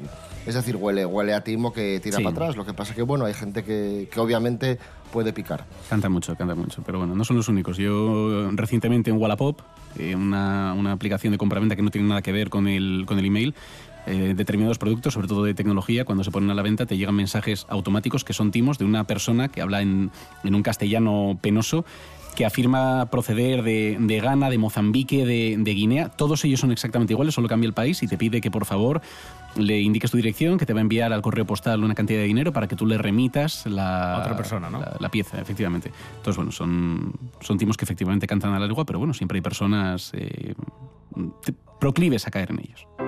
es 0.47 0.55
decir, 0.55 0.77
huele, 0.77 1.05
huele 1.05 1.35
a 1.35 1.43
timo 1.43 1.73
que 1.73 1.99
tira 2.01 2.19
Sí. 2.19 2.23
para 2.25 2.33
atrás. 2.35 2.57
Lo 2.57 2.65
que 2.65 2.73
pasa 2.75 2.95
que, 2.95 3.03
bueno, 3.03 3.25
hay 3.25 3.35
gente 3.35 3.65
que, 3.65 4.09
que 4.13 4.21
obviamente 4.21 4.79
puede 5.13 5.33
picar. 5.33 5.65
Canta 5.89 6.09
mucho, 6.09 6.37
canta 6.37 6.55
mucho. 6.55 6.83
Pero 6.85 6.99
bueno, 6.99 7.15
no 7.15 7.25
son 7.25 7.37
los 7.37 7.49
únicos. 7.49 7.77
Yo 7.79 8.51
recientemente 8.53 9.11
en 9.11 9.17
Wallapop, 9.19 9.61
eh, 9.99 10.15
una, 10.15 10.75
una 10.75 10.93
aplicación 10.93 11.33
de 11.33 11.39
compraventa 11.39 11.75
que 11.77 11.83
no 11.83 11.91
tiene 11.91 12.09
nada 12.09 12.23
que 12.23 12.33
ver 12.33 12.49
con 12.51 12.67
el, 12.69 13.05
con 13.07 13.19
el 13.19 13.25
email, 13.27 13.55
eh, 14.07 14.33
determinados 14.37 14.79
productos, 14.79 15.13
sobre 15.13 15.29
todo 15.29 15.45
de 15.45 15.53
tecnología, 15.53 16.05
cuando 16.07 16.25
se 16.25 16.31
ponen 16.31 16.51
a 16.51 16.55
la 16.55 16.63
venta, 16.63 16.87
te 16.87 16.97
llegan 16.97 17.15
mensajes 17.15 17.67
automáticos 17.69 18.25
que 18.25 18.33
son 18.33 18.51
timos 18.51 18.79
de 18.79 18.87
una 18.87 19.05
persona 19.05 19.49
que 19.49 19.61
habla 19.61 19.83
en, 19.83 20.11
en 20.45 20.55
un 20.55 20.63
castellano 20.63 21.39
penoso 21.43 21.85
que 22.35 22.47
afirma 22.47 23.07
proceder 23.07 23.63
de, 23.63 23.97
de 23.99 24.21
Ghana, 24.21 24.51
de 24.51 24.59
Mozambique, 24.59 25.27
de, 25.27 25.57
de 25.59 25.75
Guinea. 25.75 26.09
Todos 26.09 26.45
ellos 26.45 26.61
son 26.61 26.71
exactamente 26.71 27.13
iguales, 27.13 27.35
solo 27.35 27.49
cambia 27.49 27.67
el 27.67 27.75
país 27.75 28.03
y 28.03 28.07
te 28.07 28.17
pide 28.17 28.41
que 28.41 28.51
por 28.51 28.65
favor 28.65 29.01
le 29.57 29.81
indiques 29.81 30.11
tu 30.11 30.17
dirección, 30.17 30.59
que 30.59 30.67
te 30.67 30.73
va 30.73 30.81
a 30.81 30.83
enviar 30.83 31.13
al 31.13 31.23
correo 31.23 31.45
postal 31.45 31.83
una 31.83 31.95
cantidad 31.95 32.21
de 32.21 32.27
dinero 32.27 32.53
para 32.53 32.69
que 32.69 32.77
tú 32.77 32.87
le 32.87 32.99
remitas 32.99 33.67
la, 33.67 34.19
otra 34.21 34.37
persona, 34.37 34.71
¿no? 34.71 34.79
la, 34.79 34.97
la 34.99 35.09
pieza, 35.09 35.41
efectivamente. 35.41 35.91
Entonces, 36.17 36.37
bueno, 36.37 36.53
son, 36.53 37.13
son 37.41 37.59
timos 37.59 37.77
que 37.77 37.85
efectivamente 37.85 38.27
cantan 38.27 38.55
a 38.55 38.59
la 38.59 38.67
lengua, 38.67 38.85
pero 38.85 38.99
bueno, 38.99 39.15
siempre 39.15 39.39
hay 39.39 39.43
personas 39.43 40.13
eh, 40.15 40.55
proclives 41.81 42.27
a 42.27 42.31
caer 42.31 42.51
en 42.51 42.61
ellos. 42.61 43.08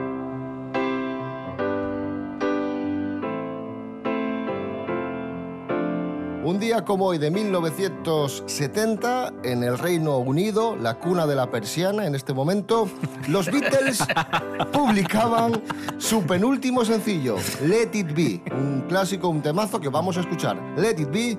Un 6.43 6.59
día 6.59 6.87
como 6.87 7.05
hoy 7.07 7.19
de 7.19 7.31
1970, 7.31 9.35
en 9.45 9.63
el 9.63 9.77
Reino 9.77 10.17
Unido, 10.19 10.75
la 10.75 10.99
cuna 10.99 11.27
de 11.27 11.37
la 11.37 11.51
persiana 11.51 12.07
en 12.07 12.15
este 12.15 12.33
momento, 12.33 12.89
los 13.29 13.51
Beatles 13.51 14.03
publicaban 14.73 15.63
su 15.99 16.23
penúltimo 16.23 16.83
sencillo, 16.85 17.37
Let 17.63 17.91
It 17.93 18.15
Be, 18.15 18.41
un 18.55 18.87
clásico, 18.89 19.29
un 19.29 19.43
temazo 19.43 19.81
que 19.81 19.91
vamos 19.91 20.17
a 20.17 20.21
escuchar. 20.21 20.57
Let 20.79 20.99
It 20.99 21.11
Be, 21.11 21.37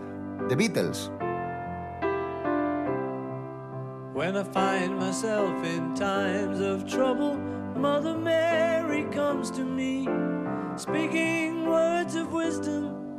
The 0.50 0.56
Beatles. 0.56 1.12
When 4.14 4.38
I 4.38 4.44
find 4.44 5.00
myself 5.00 5.66
in 5.66 5.96
times 5.96 6.60
of 6.60 6.86
trouble, 6.86 7.40
Mother 7.76 8.16
Mary 8.16 9.06
comes 9.06 9.50
to 9.52 9.64
me, 9.64 10.08
speaking 10.76 11.68
words 11.68 11.92
words 12.02 12.16
of 12.16 12.34
wisdom, 12.34 13.11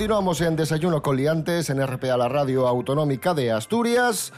Continuamos 0.00 0.40
en 0.40 0.56
Desayuno 0.56 1.02
con 1.02 1.18
Liantes 1.18 1.68
en 1.68 1.86
RPA, 1.86 2.16
la 2.16 2.26
radio 2.26 2.66
autonómica 2.66 3.34
de 3.34 3.52
Asturias. 3.52 4.32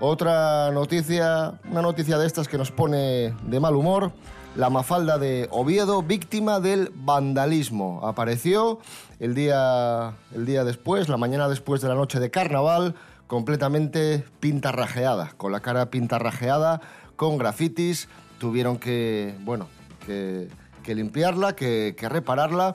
Otra 0.00 0.72
noticia, 0.72 1.60
una 1.70 1.82
noticia 1.82 2.18
de 2.18 2.26
estas 2.26 2.48
que 2.48 2.58
nos 2.58 2.72
pone 2.72 3.32
de 3.44 3.60
mal 3.60 3.76
humor. 3.76 4.10
La 4.56 4.70
Mafalda 4.70 5.16
de 5.18 5.46
Oviedo, 5.52 6.02
víctima 6.02 6.58
del 6.58 6.90
vandalismo. 6.92 8.00
Apareció 8.02 8.80
el 9.20 9.36
día, 9.36 10.14
el 10.34 10.46
día 10.46 10.64
después, 10.64 11.08
la 11.08 11.16
mañana 11.16 11.48
después 11.48 11.80
de 11.80 11.86
la 11.86 11.94
noche 11.94 12.18
de 12.18 12.32
carnaval, 12.32 12.96
completamente 13.28 14.24
pintarrajeada, 14.40 15.34
con 15.36 15.52
la 15.52 15.60
cara 15.60 15.92
pintarrajeada, 15.92 16.80
con 17.14 17.38
grafitis. 17.38 18.08
Tuvieron 18.40 18.78
que, 18.78 19.36
bueno, 19.44 19.68
que, 20.04 20.48
limpiarla, 20.92 21.54
que 21.54 21.94
repararla. 22.00 22.74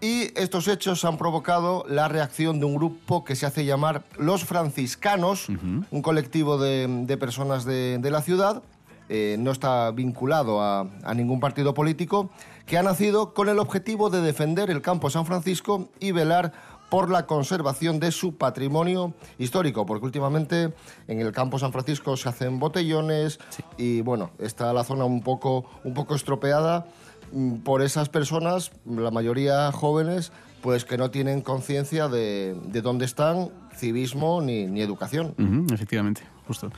Y 0.00 0.30
estos 0.38 0.68
hechos 0.68 1.04
han 1.04 1.18
provocado 1.18 1.84
la 1.88 2.06
reacción 2.06 2.60
de 2.60 2.66
un 2.66 2.76
grupo 2.76 3.24
que 3.24 3.34
se 3.34 3.46
hace 3.46 3.64
llamar 3.64 4.04
Los 4.16 4.44
Franciscanos, 4.44 5.48
un 5.48 6.02
colectivo 6.02 6.56
de, 6.56 6.86
de 7.04 7.16
personas 7.16 7.64
de, 7.64 7.98
de 7.98 8.10
la 8.10 8.22
ciudad, 8.22 8.62
eh, 9.08 9.36
no 9.40 9.50
está 9.50 9.90
vinculado 9.90 10.60
a, 10.62 10.86
a 11.02 11.14
ningún 11.14 11.40
partido 11.40 11.74
político, 11.74 12.30
que 12.66 12.78
ha 12.78 12.82
nacido 12.82 13.34
con 13.34 13.48
el 13.48 13.58
objetivo 13.58 14.08
de 14.10 14.20
defender 14.20 14.70
el 14.70 14.82
campo 14.82 15.10
San 15.10 15.26
Francisco 15.26 15.88
y 15.98 16.12
velar 16.12 16.52
por 16.90 17.10
la 17.10 17.26
conservación 17.26 18.00
de 18.00 18.12
su 18.12 18.36
patrimonio 18.36 19.14
histórico, 19.38 19.84
porque 19.84 20.06
últimamente 20.06 20.72
en 21.06 21.20
el 21.20 21.32
campo 21.32 21.58
San 21.58 21.72
Francisco 21.72 22.16
se 22.16 22.28
hacen 22.28 22.58
botellones 22.58 23.38
y 23.76 24.00
bueno, 24.00 24.30
está 24.38 24.72
la 24.72 24.84
zona 24.84 25.04
un 25.04 25.22
poco, 25.22 25.64
un 25.84 25.92
poco 25.94 26.14
estropeada 26.14 26.86
por 27.64 27.82
esas 27.82 28.08
personas, 28.08 28.72
la 28.86 29.10
mayoría 29.10 29.70
jóvenes, 29.72 30.32
pues 30.62 30.84
que 30.84 30.98
no 30.98 31.10
tienen 31.10 31.40
conciencia 31.40 32.08
de, 32.08 32.56
de 32.66 32.82
dónde 32.82 33.04
están, 33.04 33.50
civismo 33.76 34.40
ni, 34.42 34.66
ni 34.66 34.80
educación. 34.80 35.34
Ujú, 35.38 35.72
efectivamente, 35.72 36.22
justo. 36.46 36.70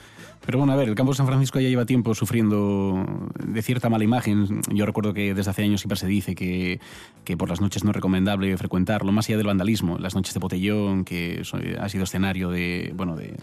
Pero 0.45 0.59
bueno, 0.59 0.73
a 0.73 0.77
ver, 0.77 0.89
el 0.89 0.95
campo 0.95 1.13
de 1.13 1.17
San 1.17 1.27
Francisco 1.27 1.61
ya 1.61 1.69
lleva 1.69 1.85
tiempo 1.87 2.15
sufriendo 2.15 3.05
de 3.45 3.63
cierta 3.63 3.89
mala 3.89 4.05
imagen. 4.05 4.61
Yo 4.71 4.87
recuerdo 4.87 5.13
que 5.15 5.35
desde 5.35 5.51
hace 5.51 5.63
años 5.63 5.81
siempre 5.81 5.97
se 5.99 6.07
dice 6.07 6.35
que, 6.35 6.81
que 7.25 7.37
por 7.37 7.49
las 7.49 7.61
noches 7.61 7.85
no 7.85 7.91
es 7.91 7.97
recomendable 7.97 8.57
frecuentarlo, 8.57 9.13
más 9.13 9.29
allá 9.29 9.37
del 9.39 9.47
vandalismo, 9.47 9.99
las 9.99 10.15
noches 10.15 10.33
de 10.35 10.41
botellón, 10.41 11.05
que 11.05 11.43
ha 11.79 11.89
sido 11.89 12.05
escenario 12.05 12.51
de, 12.51 12.93
bueno, 12.97 13.17
de, 13.17 13.35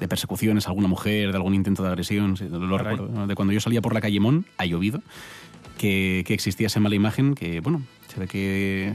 de 0.00 0.08
persecuciones 0.08 0.66
a 0.66 0.70
alguna 0.70 0.88
mujer, 0.88 1.30
de 1.30 1.36
algún 1.36 1.54
intento 1.54 1.82
de 1.82 1.88
agresión. 1.88 2.34
lo 2.50 2.76
Caray. 2.76 2.96
recuerdo, 2.96 3.26
de 3.26 3.34
cuando 3.34 3.52
yo 3.52 3.60
salía 3.60 3.80
por 3.80 3.94
la 3.94 4.00
calle 4.00 4.18
Mon, 4.20 4.44
ha 4.58 4.66
llovido, 4.66 5.00
que, 5.78 6.24
que 6.26 6.34
existía 6.34 6.66
esa 6.66 6.80
mala 6.80 6.94
imagen, 6.94 7.34
que 7.34 7.60
bueno, 7.60 7.82
se 8.12 8.20
ve 8.20 8.26
que 8.26 8.92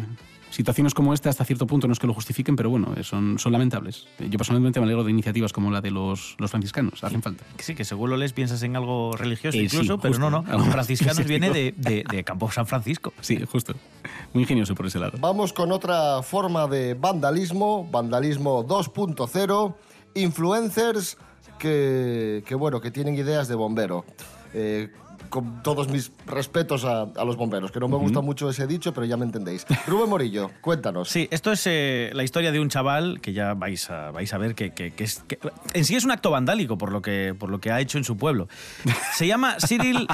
situaciones 0.53 0.93
como 0.93 1.13
esta 1.15 1.29
hasta 1.29 1.43
cierto 1.45 1.65
punto 1.65 1.87
no 1.87 1.93
es 1.93 1.99
que 1.99 2.05
lo 2.05 2.13
justifiquen, 2.13 2.55
pero 2.55 2.69
bueno, 2.69 2.93
eh, 2.95 3.03
son, 3.03 3.39
son 3.39 3.51
lamentables. 3.51 4.05
Yo 4.19 4.37
personalmente 4.37 4.79
me 4.79 4.85
alegro 4.85 5.03
de 5.03 5.09
iniciativas 5.09 5.51
como 5.51 5.71
la 5.71 5.81
de 5.81 5.89
los, 5.89 6.35
los 6.37 6.51
franciscanos, 6.51 7.03
hacen 7.03 7.23
falta. 7.23 7.43
Sí, 7.57 7.73
que 7.73 7.83
según 7.83 8.11
lo 8.11 8.17
lees 8.17 8.33
piensas 8.33 8.61
en 8.61 8.75
algo 8.75 9.15
religioso 9.17 9.57
Eh, 9.57 9.61
sí, 9.67 9.75
incluso, 9.75 9.97
pero 9.97 10.13
justo. 10.13 10.29
no, 10.29 10.43
no. 10.43 10.65
Franciscanos 10.65 11.25
viene 11.25 11.49
de, 11.49 11.73
de, 11.75 12.03
de 12.07 12.23
Campo 12.23 12.51
San 12.51 12.67
Francisco. 12.67 13.13
Sí, 13.21 13.39
justo. 13.51 13.73
Muy 14.33 14.43
ingenioso 14.43 14.75
por 14.75 14.85
ese 14.85 14.99
lado. 14.99 15.17
Vamos 15.19 15.53
con 15.53 15.71
otra 15.71 16.21
forma 16.21 16.67
de 16.67 16.93
vandalismo, 16.93 17.87
vandalismo 17.89 18.67
2.0, 18.67 19.75
influencers 20.15 21.17
que, 21.57 22.43
que, 22.45 22.53
bueno, 22.55 22.79
que 22.81 22.91
tienen 22.91 23.15
ideas 23.15 23.47
de 23.47 23.55
bombero. 23.55 24.05
Eh, 24.53 24.91
con 25.33 25.63
todos 25.63 25.87
mis 25.89 26.11
respetos 26.27 26.85
a, 26.85 27.01
a 27.15 27.25
los 27.25 27.37
bomberos, 27.37 27.71
que 27.71 27.79
no 27.79 27.87
me 27.87 27.97
gusta 27.97 28.21
mucho 28.21 28.47
ese 28.51 28.67
dicho, 28.67 28.93
pero 28.93 29.07
ya 29.07 29.17
me 29.17 29.25
entendéis. 29.25 29.65
Rubén 29.87 30.07
Morillo, 30.07 30.51
cuéntanos. 30.61 31.09
Sí, 31.09 31.27
esto 31.31 31.51
es 31.51 31.63
eh, 31.65 32.11
la 32.13 32.23
historia 32.23 32.51
de 32.51 32.59
un 32.59 32.69
chaval 32.69 33.19
que 33.19 33.33
ya 33.33 33.55
vais 33.55 33.89
a, 33.89 34.11
vais 34.11 34.31
a 34.31 34.37
ver 34.37 34.53
que, 34.53 34.73
que- 34.75 34.91
que 34.91 35.03
es, 35.03 35.23
que 35.27 35.39
en 35.73 35.85
sí 35.85 35.95
es 35.95 36.05
un 36.05 36.11
acto 36.11 36.29
vandálico 36.29 36.77
por 36.77 36.91
lo, 36.91 37.01
que, 37.01 37.33
por 37.37 37.49
lo 37.49 37.59
que 37.59 37.71
ha 37.71 37.81
hecho 37.81 37.97
en 37.97 38.03
su 38.03 38.15
pueblo. 38.15 38.47
Se 39.15 39.25
llama 39.25 39.55
Cyril 39.65 40.07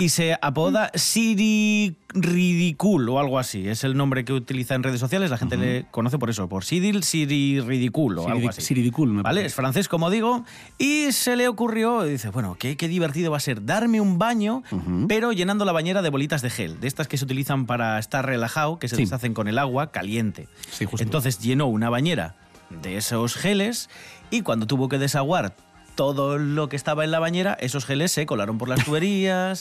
y 0.00 0.08
se 0.08 0.38
apoda 0.40 0.90
Siri 0.94 1.94
Ridicul 2.14 3.08
o 3.10 3.18
algo 3.18 3.38
así. 3.38 3.68
Es 3.68 3.84
el 3.84 3.94
nombre 3.96 4.24
que 4.24 4.32
utiliza 4.32 4.74
en 4.74 4.82
redes 4.82 5.00
sociales. 5.00 5.30
La 5.30 5.36
gente 5.36 5.56
le 5.58 5.84
conoce 5.90 6.18
por 6.18 6.30
eso, 6.30 6.48
por 6.48 6.64
Cyril 6.64 7.02
Siri 7.02 7.60
Ridicul 7.60 8.18
o 8.18 8.28
algo 8.28 8.40
Siridi- 8.40 8.48
así. 8.48 8.62
Siridicul, 8.62 9.08
me 9.10 9.22
¿Vale? 9.22 9.22
parece. 9.40 9.46
Es 9.48 9.54
francés, 9.54 9.88
como 9.88 10.08
digo, 10.10 10.44
y 10.78 11.12
se 11.12 11.36
le 11.36 11.46
ocurrió, 11.48 12.04
dice, 12.04 12.30
bueno, 12.30 12.56
qué, 12.58 12.76
qué 12.76 12.88
divertido 12.88 13.30
va 13.30 13.36
a 13.36 13.40
ser 13.40 13.64
darme 13.66 14.00
un 14.00 14.18
baño, 14.18 14.61
pero 15.08 15.32
llenando 15.32 15.64
la 15.64 15.72
bañera 15.72 16.02
de 16.02 16.10
bolitas 16.10 16.42
de 16.42 16.50
gel, 16.50 16.80
de 16.80 16.88
estas 16.88 17.08
que 17.08 17.16
se 17.18 17.24
utilizan 17.24 17.66
para 17.66 17.98
estar 17.98 18.24
relajado, 18.24 18.78
que 18.78 18.88
se 18.88 18.96
Sí. 18.96 19.02
deshacen 19.04 19.34
con 19.34 19.48
el 19.48 19.58
agua 19.58 19.90
caliente. 19.90 20.48
Sí, 20.70 20.84
justo. 20.84 21.02
Entonces 21.02 21.38
llenó 21.40 21.66
una 21.66 21.90
bañera 21.90 22.34
de 22.82 22.96
esos 22.96 23.34
geles 23.34 23.90
y 24.30 24.42
cuando 24.42 24.66
tuvo 24.66 24.88
que 24.88 24.98
desaguar 24.98 25.54
todo 25.94 26.38
lo 26.38 26.68
que 26.68 26.76
estaba 26.76 27.04
en 27.04 27.10
la 27.10 27.18
bañera, 27.18 27.54
esos 27.60 27.84
geles 27.84 28.12
se 28.12 28.24
colaron 28.26 28.58
por 28.58 28.68
las 28.68 28.84
tuberías. 28.84 29.60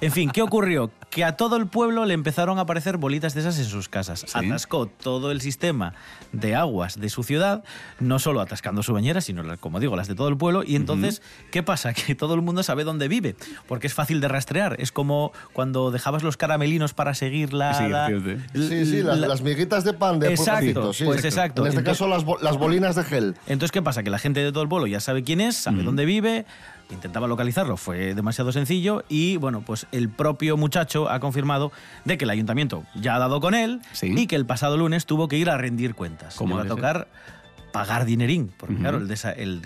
En 0.00 0.12
fin, 0.12 0.30
¿qué 0.30 0.42
ocurrió? 0.42 0.90
Que 1.10 1.24
a 1.24 1.36
todo 1.36 1.56
el 1.56 1.66
pueblo 1.66 2.04
le 2.04 2.14
empezaron 2.14 2.58
a 2.58 2.62
aparecer 2.62 2.96
bolitas 2.96 3.34
de 3.34 3.40
esas 3.40 3.58
en 3.58 3.64
sus 3.64 3.88
casas. 3.88 4.24
Atascó 4.34 4.86
todo 4.86 5.30
el 5.32 5.40
sistema 5.40 5.94
de 6.32 6.54
aguas 6.54 7.00
de 7.00 7.08
su 7.08 7.22
ciudad, 7.22 7.64
no 7.98 8.18
solo 8.18 8.40
atascando 8.40 8.82
su 8.82 8.92
bañera, 8.92 9.20
sino, 9.20 9.42
como 9.58 9.80
digo, 9.80 9.96
las 9.96 10.08
de 10.08 10.14
todo 10.14 10.28
el 10.28 10.36
pueblo. 10.36 10.62
Y 10.64 10.76
entonces, 10.76 11.22
¿qué 11.50 11.62
pasa? 11.62 11.92
Que 12.08 12.14
todo 12.14 12.34
el 12.34 12.42
mundo 12.42 12.62
sabe 12.62 12.84
dónde 12.84 13.08
vive, 13.08 13.34
porque 13.66 13.86
es 13.88 13.94
fácil 13.94 14.20
de 14.20 14.28
rastrear. 14.28 14.76
Es 14.78 14.92
como 14.92 15.32
cuando 15.52 15.90
dejabas 15.90 16.22
los 16.22 16.36
caramelinos 16.36 16.94
para 16.94 17.12
seguir 17.14 17.52
la... 17.52 17.74
Sí, 17.74 17.88
la-. 17.88 18.08
Sí, 18.54 18.86
sí, 18.86 19.02
las, 19.02 19.18
la- 19.18 19.28
las 19.28 19.42
miguitas 19.42 19.84
de 19.84 19.92
pan 19.92 20.18
de 20.20 20.28
Exacto, 20.30 20.92
sí. 20.92 21.04
pues 21.04 21.24
exacto. 21.24 21.62
En 21.62 21.68
este 21.68 21.80
Entonces- 21.80 21.98
caso, 21.98 22.08
las, 22.08 22.24
bo- 22.24 22.38
las 22.38 22.56
bolinas 22.56 22.94
de 22.96 23.04
gel. 23.04 23.34
Entonces, 23.46 23.72
¿qué 23.72 23.82
pasa? 23.82 24.02
Que 24.02 24.10
la 24.10 24.18
gente 24.18 24.40
de 24.40 24.52
todo 24.52 24.62
el 24.62 24.68
pueblo 24.68 24.86
ya 24.86 25.00
sabe 25.00 25.22
quién 25.24 25.40
es, 25.40 25.47
sabe 25.56 25.82
dónde 25.82 26.04
vive, 26.04 26.46
intentaba 26.90 27.26
localizarlo, 27.28 27.76
fue 27.76 28.14
demasiado 28.14 28.50
sencillo 28.52 29.04
y, 29.08 29.36
bueno, 29.36 29.60
pues 29.60 29.86
el 29.92 30.08
propio 30.08 30.56
muchacho 30.56 31.10
ha 31.10 31.20
confirmado 31.20 31.70
de 32.04 32.16
que 32.16 32.24
el 32.24 32.30
ayuntamiento 32.30 32.84
ya 32.94 33.16
ha 33.16 33.18
dado 33.18 33.40
con 33.40 33.54
él 33.54 33.80
Sí. 33.92 34.12
y 34.16 34.26
que 34.26 34.36
el 34.36 34.46
pasado 34.46 34.76
lunes 34.76 35.04
tuvo 35.06 35.28
que 35.28 35.36
ir 35.36 35.50
a 35.50 35.58
rendir 35.58 35.94
cuentas. 35.94 36.34
Como 36.36 36.56
va 36.56 36.62
a 36.62 36.66
tocar 36.66 37.08
pagar 37.72 38.06
dinerín, 38.06 38.50
porque 38.56 38.76
claro, 38.76 38.96
el, 38.98 39.08
desa- 39.08 39.34
el 39.36 39.60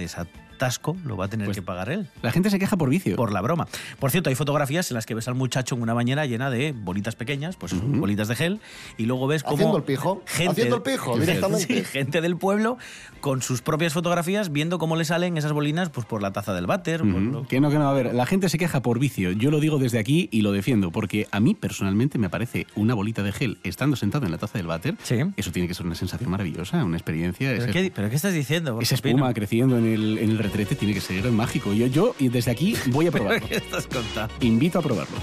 atasco 0.62 0.96
lo 1.04 1.16
va 1.16 1.24
a 1.24 1.28
tener 1.28 1.46
Pues- 1.46 1.56
que 1.56 1.62
pagar 1.62 1.90
él. 1.90 2.06
La 2.22 2.30
gente 2.30 2.50
se 2.50 2.58
queja 2.58 2.76
por 2.76 2.88
vicio. 2.88 3.16
Por 3.16 3.32
la 3.32 3.40
broma. 3.40 3.66
Por 3.98 4.10
cierto, 4.10 4.30
hay 4.30 4.36
fotografías 4.36 4.90
en 4.90 4.94
las 4.94 5.06
que 5.06 5.14
ves 5.14 5.26
al 5.28 5.34
muchacho 5.34 5.74
en 5.74 5.82
una 5.82 5.92
bañera 5.94 6.24
llena 6.26 6.50
de 6.50 6.72
bolitas 6.72 7.16
pequeñas, 7.16 7.56
pues 7.56 7.74
bolitas 7.80 8.28
de 8.28 8.36
gel, 8.36 8.60
y 8.96 9.06
luego 9.06 9.26
ves 9.26 9.42
como. 9.42 9.56
Haciendo 9.56 9.76
el 9.78 9.82
pijo. 9.84 10.22
Haciendo 10.48 10.76
el 10.76 10.82
pijo, 10.82 11.18
directamente. 11.18 11.66
Sí, 11.66 11.84
gente 11.84 12.20
del 12.20 12.36
pueblo 12.36 12.78
con 13.20 13.42
sus 13.42 13.62
propias 13.62 13.92
fotografías 13.92 14.52
viendo 14.52 14.78
cómo 14.78 14.96
le 14.96 15.04
salen 15.04 15.36
esas 15.36 15.52
bolinas 15.52 15.90
pues 15.90 16.06
por 16.06 16.22
la 16.22 16.32
taza 16.32 16.54
del 16.54 16.66
váter. 16.66 17.00
por 17.00 17.08
Ujú. 17.10 17.20
lo- 17.20 17.46
Que 17.48 17.60
no, 17.60 17.70
que 17.70 17.78
no. 17.78 17.88
A 17.88 17.92
ver, 17.92 18.14
la 18.14 18.26
gente 18.26 18.48
se 18.48 18.58
queja 18.58 18.82
por 18.82 18.98
vicio. 18.98 19.32
Yo 19.32 19.50
lo 19.50 19.60
digo 19.60 19.78
desde 19.78 19.98
aquí 19.98 20.28
y 20.30 20.42
lo 20.42 20.52
defiendo, 20.52 20.90
porque 20.92 21.26
a 21.30 21.40
mí 21.40 21.54
personalmente 21.54 22.18
me 22.18 22.28
parece 22.30 22.66
una 22.74 22.94
bolita 22.94 23.22
de 23.22 23.32
gel 23.32 23.58
estando 23.64 23.96
sentado 23.96 24.26
en 24.26 24.32
la 24.32 24.38
taza 24.38 24.58
del 24.58 24.66
váter. 24.66 24.96
Sí. 25.02 25.16
Eso 25.36 25.50
tiene 25.52 25.68
que 25.68 25.74
ser 25.74 25.86
una 25.86 25.94
sensación 25.94 26.30
maravillosa, 26.30 26.84
una 26.84 26.96
experiencia. 26.96 27.50
¿Pero 27.50 27.62
ese- 27.64 27.72
qué, 27.72 27.92
pero 27.94 28.08
qué 28.10 28.16
estás 28.16 28.32
diciendo? 28.34 28.78
esa 28.80 28.96
Pino? 28.96 29.16
espuma 29.16 29.34
creciendo 29.34 29.78
en 29.78 29.86
el, 29.86 30.18
en 30.18 30.30
el 30.30 30.38
retrete 30.52 30.76
tiene 30.76 30.92
que 30.92 31.00
ser 31.00 31.24
mágico. 31.30 31.72
Yo, 31.72 31.86
yo 31.86 32.14
y 32.18 32.28
desde 32.28 32.50
aquí 32.50 32.76
voy 32.86 33.06
a 33.06 33.10
¿Pero 33.12 33.24
probarlo. 33.24 33.48
qué 33.48 33.56
estás 33.56 33.86
contando? 33.86 34.34
Invito 34.40 34.78
a 34.78 34.82
probarlo. 34.82 35.16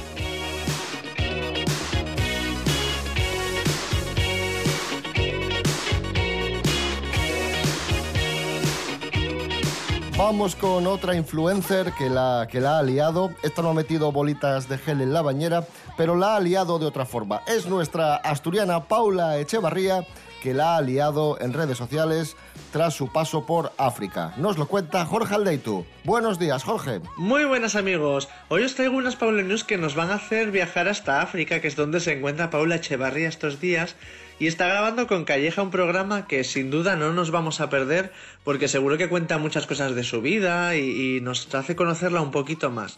Vamos 10.18 10.54
con 10.56 10.86
otra 10.86 11.15
influencer 11.15 11.94
que 11.94 12.10
la, 12.10 12.46
que 12.52 12.60
la 12.60 12.80
ha 12.80 12.84
liado. 12.84 13.32
Esta 13.42 13.62
no 13.62 13.70
ha 13.70 13.74
metido 13.74 14.12
bolitas 14.12 14.68
de 14.68 14.78
gel 14.78 15.00
en 15.00 15.13
la 15.13 15.22
bañera, 15.22 15.65
pero 15.96 16.15
la 16.18 16.36
ha 16.36 16.39
liado 16.42 16.78
de 16.78 16.86
otra 16.86 17.06
forma. 17.06 17.42
Es 17.48 17.68
nuestra 17.68 18.15
asturiana 18.18 18.84
Paula 18.84 19.38
Echevarría 19.39 20.06
que 20.41 20.54
la 20.54 20.78
ha 20.78 20.82
liado 20.82 21.39
en 21.41 21.54
redes 21.54 21.78
sociales 21.78 22.36
tras 22.71 22.93
su 22.93 23.12
paso 23.12 23.45
por 23.45 23.71
África. 23.78 24.34
Nos 24.38 24.58
lo 24.58 24.67
cuenta 24.67 25.06
Jorge 25.06 25.36
Aldeitu. 25.36 25.86
Buenos 26.04 26.39
días, 26.39 26.63
Jorge. 26.63 27.02
Muy 27.17 27.45
buenas 27.45 27.75
amigos, 27.75 28.30
hoy 28.47 28.63
os 28.63 28.75
traigo 28.75 28.97
unas 28.97 29.15
Paula 29.15 29.43
News 29.43 29.63
que 29.63 29.78
nos 29.78 29.95
van 29.95 30.12
a 30.12 30.15
hacer 30.15 30.52
viajar 30.52 30.88
hasta 30.88 31.21
África, 31.21 31.62
que 31.62 31.67
es 31.67 31.75
donde 31.75 31.99
se 31.99 32.13
encuentra 32.13 32.49
Paula 32.49 32.75
Echevarría 32.75 33.28
estos 33.28 33.60
días, 33.60 33.95
y 34.39 34.47
está 34.47 34.67
grabando 34.67 35.08
con 35.08 35.25
Calleja 35.25 35.62
un 35.62 35.71
programa 35.71 36.25
que 36.25 36.43
sin 36.43 36.71
duda 36.71 36.95
no 36.95 37.12
nos 37.12 37.32
vamos 37.32 37.60
a 37.60 37.69
perder, 37.69 38.13
porque 38.43 38.67
seguro 38.67 38.97
que 38.97 39.10
cuenta 39.10 39.38
muchas 39.38 39.67
cosas 39.67 39.95
de 39.95 40.04
su 40.04 40.21
vida 40.21 40.75
y, 40.75 41.17
y 41.17 41.21
nos 41.21 41.54
hace 41.54 41.75
conocerla 41.75 42.21
un 42.21 42.32
poquito 42.32 42.69
más. 42.69 42.97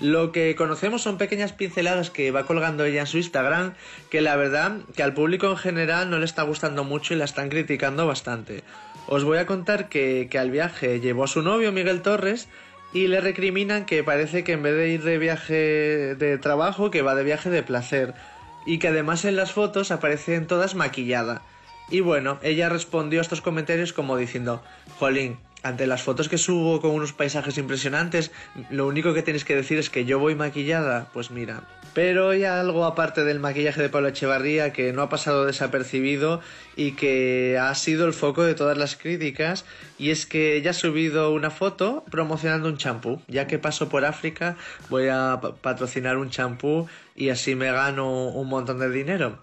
Lo 0.00 0.32
que 0.32 0.54
conocemos 0.56 1.02
son 1.02 1.18
pequeñas 1.18 1.52
pinceladas 1.52 2.10
que 2.10 2.30
va 2.30 2.46
colgando 2.46 2.84
ella 2.84 3.00
en 3.02 3.06
su 3.06 3.18
Instagram, 3.18 3.74
que 4.10 4.20
la 4.20 4.36
verdad 4.36 4.78
que 4.96 5.02
al 5.02 5.14
público 5.14 5.48
en 5.50 5.56
general 5.56 6.10
no 6.10 6.18
le 6.18 6.24
está 6.24 6.42
gustando 6.42 6.82
mucho 6.82 7.14
y 7.14 7.18
la 7.18 7.24
están 7.24 7.50
criticando 7.50 8.06
bastante. 8.06 8.64
Os 9.06 9.24
voy 9.24 9.38
a 9.38 9.46
contar 9.46 9.88
que, 9.88 10.28
que 10.30 10.38
al 10.38 10.50
viaje 10.50 11.00
llevó 11.00 11.24
a 11.24 11.28
su 11.28 11.42
novio 11.42 11.72
Miguel 11.72 12.02
Torres 12.02 12.48
y 12.92 13.08
le 13.08 13.20
recriminan 13.20 13.86
que 13.86 14.04
parece 14.04 14.44
que 14.44 14.52
en 14.52 14.62
vez 14.62 14.76
de 14.76 14.88
ir 14.90 15.02
de 15.02 15.18
viaje 15.18 16.14
de 16.14 16.38
trabajo, 16.38 16.90
que 16.90 17.02
va 17.02 17.14
de 17.14 17.24
viaje 17.24 17.50
de 17.50 17.62
placer. 17.62 18.14
Y 18.66 18.78
que 18.78 18.88
además 18.88 19.24
en 19.24 19.36
las 19.36 19.52
fotos 19.52 19.90
aparecen 19.90 20.46
todas 20.46 20.74
maquillada. 20.74 21.42
Y 21.90 22.00
bueno, 22.00 22.38
ella 22.42 22.68
respondió 22.68 23.20
a 23.20 23.22
estos 23.22 23.40
comentarios 23.40 23.92
como 23.92 24.16
diciendo, 24.16 24.62
Jolín, 24.98 25.38
ante 25.62 25.86
las 25.86 26.02
fotos 26.02 26.28
que 26.28 26.38
subo 26.38 26.80
con 26.80 26.90
unos 26.92 27.12
paisajes 27.12 27.56
impresionantes, 27.58 28.30
lo 28.70 28.86
único 28.86 29.14
que 29.14 29.22
tienes 29.22 29.44
que 29.44 29.54
decir 29.56 29.78
es 29.78 29.90
que 29.90 30.04
yo 30.04 30.18
voy 30.18 30.34
maquillada, 30.34 31.08
pues 31.12 31.30
mira. 31.30 31.62
Pero 31.94 32.30
hay 32.30 32.44
algo 32.44 32.84
aparte 32.86 33.22
del 33.22 33.38
maquillaje 33.38 33.82
de 33.82 33.88
Pablo 33.90 34.08
Echevarría 34.08 34.72
que 34.72 34.92
no 34.94 35.02
ha 35.02 35.08
pasado 35.10 35.44
desapercibido 35.44 36.40
y 36.74 36.92
que 36.92 37.58
ha 37.60 37.74
sido 37.74 38.06
el 38.06 38.14
foco 38.14 38.42
de 38.44 38.54
todas 38.54 38.78
las 38.78 38.96
críticas 38.96 39.66
y 39.98 40.10
es 40.10 40.24
que 40.24 40.56
ella 40.56 40.70
ha 40.70 40.74
subido 40.74 41.30
una 41.32 41.50
foto 41.50 42.02
promocionando 42.10 42.68
un 42.68 42.78
champú. 42.78 43.20
Ya 43.28 43.46
que 43.46 43.58
paso 43.58 43.88
por 43.90 44.04
África 44.06 44.56
voy 44.88 45.08
a 45.08 45.38
pa- 45.42 45.54
patrocinar 45.54 46.16
un 46.16 46.30
champú 46.30 46.88
y 47.14 47.28
así 47.28 47.54
me 47.54 47.70
gano 47.70 48.10
un 48.28 48.48
montón 48.48 48.78
de 48.78 48.88
dinero. 48.90 49.38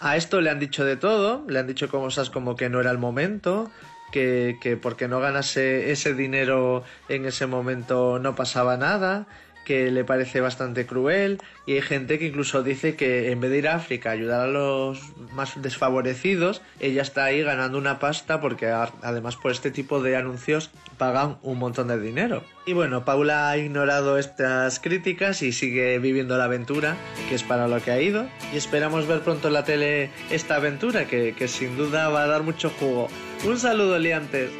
A 0.00 0.16
esto 0.16 0.40
le 0.40 0.50
han 0.50 0.60
dicho 0.60 0.84
de 0.84 0.96
todo, 0.96 1.44
le 1.48 1.58
han 1.58 1.66
dicho 1.66 1.88
cosas 1.88 2.30
como 2.30 2.54
que 2.54 2.68
no 2.70 2.80
era 2.80 2.92
el 2.92 2.98
momento, 2.98 3.68
que, 4.10 4.58
que 4.60 4.76
porque 4.76 5.08
no 5.08 5.20
ganase 5.20 5.90
ese 5.90 6.14
dinero 6.14 6.82
en 7.08 7.26
ese 7.26 7.46
momento 7.46 8.18
no 8.18 8.34
pasaba 8.34 8.76
nada, 8.76 9.26
que 9.68 9.90
le 9.90 10.02
parece 10.02 10.40
bastante 10.40 10.86
cruel 10.86 11.42
y 11.66 11.74
hay 11.74 11.82
gente 11.82 12.18
que 12.18 12.28
incluso 12.28 12.62
dice 12.62 12.96
que 12.96 13.30
en 13.30 13.38
vez 13.38 13.50
de 13.50 13.58
ir 13.58 13.68
a 13.68 13.74
África 13.74 14.08
a 14.08 14.12
ayudar 14.14 14.40
a 14.40 14.46
los 14.46 15.12
más 15.34 15.60
desfavorecidos, 15.60 16.62
ella 16.80 17.02
está 17.02 17.24
ahí 17.24 17.42
ganando 17.42 17.76
una 17.76 17.98
pasta 17.98 18.40
porque 18.40 18.66
además 18.66 19.36
por 19.36 19.52
este 19.52 19.70
tipo 19.70 20.02
de 20.02 20.16
anuncios 20.16 20.70
pagan 20.96 21.36
un 21.42 21.58
montón 21.58 21.88
de 21.88 22.00
dinero. 22.00 22.44
Y 22.64 22.72
bueno, 22.72 23.04
Paula 23.04 23.50
ha 23.50 23.58
ignorado 23.58 24.16
estas 24.16 24.80
críticas 24.80 25.42
y 25.42 25.52
sigue 25.52 25.98
viviendo 25.98 26.38
la 26.38 26.44
aventura, 26.44 26.96
que 27.28 27.34
es 27.34 27.42
para 27.42 27.68
lo 27.68 27.82
que 27.82 27.90
ha 27.90 28.00
ido, 28.00 28.26
y 28.54 28.56
esperamos 28.56 29.06
ver 29.06 29.20
pronto 29.20 29.48
en 29.48 29.54
la 29.54 29.64
tele 29.66 30.10
esta 30.30 30.56
aventura 30.56 31.06
que, 31.06 31.34
que 31.36 31.46
sin 31.46 31.76
duda 31.76 32.08
va 32.08 32.22
a 32.22 32.26
dar 32.26 32.42
mucho 32.42 32.70
jugo. 32.70 33.08
Un 33.44 33.58
saludo, 33.58 33.98
liantes. 33.98 34.50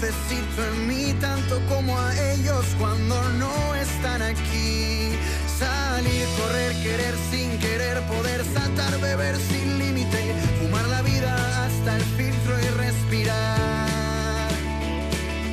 Necesito 0.00 0.64
en 0.64 0.86
mí 0.86 1.12
tanto 1.20 1.60
como 1.68 1.98
a 1.98 2.32
ellos 2.32 2.64
cuando 2.78 3.20
no 3.30 3.74
están 3.74 4.22
aquí. 4.22 5.10
Salir, 5.58 6.26
correr, 6.38 6.72
querer 6.82 7.14
sin 7.30 7.58
querer, 7.58 8.00
poder 8.02 8.44
saltar, 8.44 9.00
beber 9.00 9.36
sin 9.36 9.78
límite, 9.78 10.34
fumar 10.60 10.86
la 10.86 11.02
vida 11.02 11.66
hasta 11.66 11.96
el 11.96 12.02
filtro 12.16 12.60
y 12.60 12.68
respirar. 12.76 14.48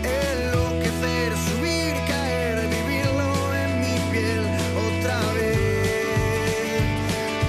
Enloquecer, 0.04 1.32
subir, 1.48 1.94
caer, 2.08 2.70
vivirlo 2.70 3.56
en 3.56 3.82
mi 3.82 4.12
piel 4.12 4.46
otra 4.88 5.20
vez. 5.34 6.84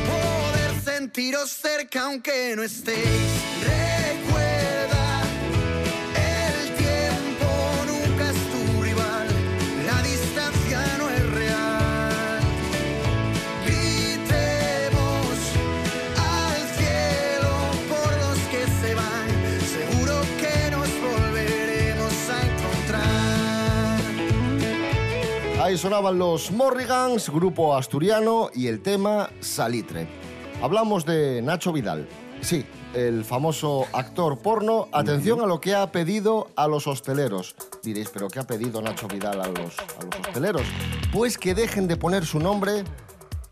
Poder 0.08 0.82
sentiros 0.82 1.50
cerca 1.50 2.04
aunque 2.04 2.54
no 2.56 2.62
estéis. 2.62 3.85
Sonaban 25.76 26.18
los 26.18 26.52
Morrigans, 26.52 27.28
grupo 27.28 27.76
asturiano, 27.76 28.48
y 28.54 28.68
el 28.68 28.80
tema 28.80 29.28
Salitre. 29.40 30.08
Hablamos 30.62 31.04
de 31.04 31.42
Nacho 31.42 31.70
Vidal. 31.70 32.08
Sí, 32.40 32.64
el 32.94 33.24
famoso 33.24 33.86
actor 33.92 34.38
porno. 34.38 34.88
Atención 34.90 35.40
a 35.42 35.46
lo 35.46 35.60
que 35.60 35.74
ha 35.74 35.92
pedido 35.92 36.48
a 36.56 36.66
los 36.66 36.86
hosteleros. 36.86 37.54
Diréis, 37.82 38.08
¿pero 38.08 38.28
qué 38.28 38.38
ha 38.38 38.46
pedido 38.46 38.80
Nacho 38.80 39.06
Vidal 39.06 39.38
a 39.40 39.48
los, 39.48 39.78
a 39.78 40.04
los 40.04 40.26
hosteleros? 40.26 40.66
Pues 41.12 41.36
que 41.36 41.54
dejen 41.54 41.88
de 41.88 41.96
poner 41.96 42.24
su 42.24 42.38
nombre 42.38 42.82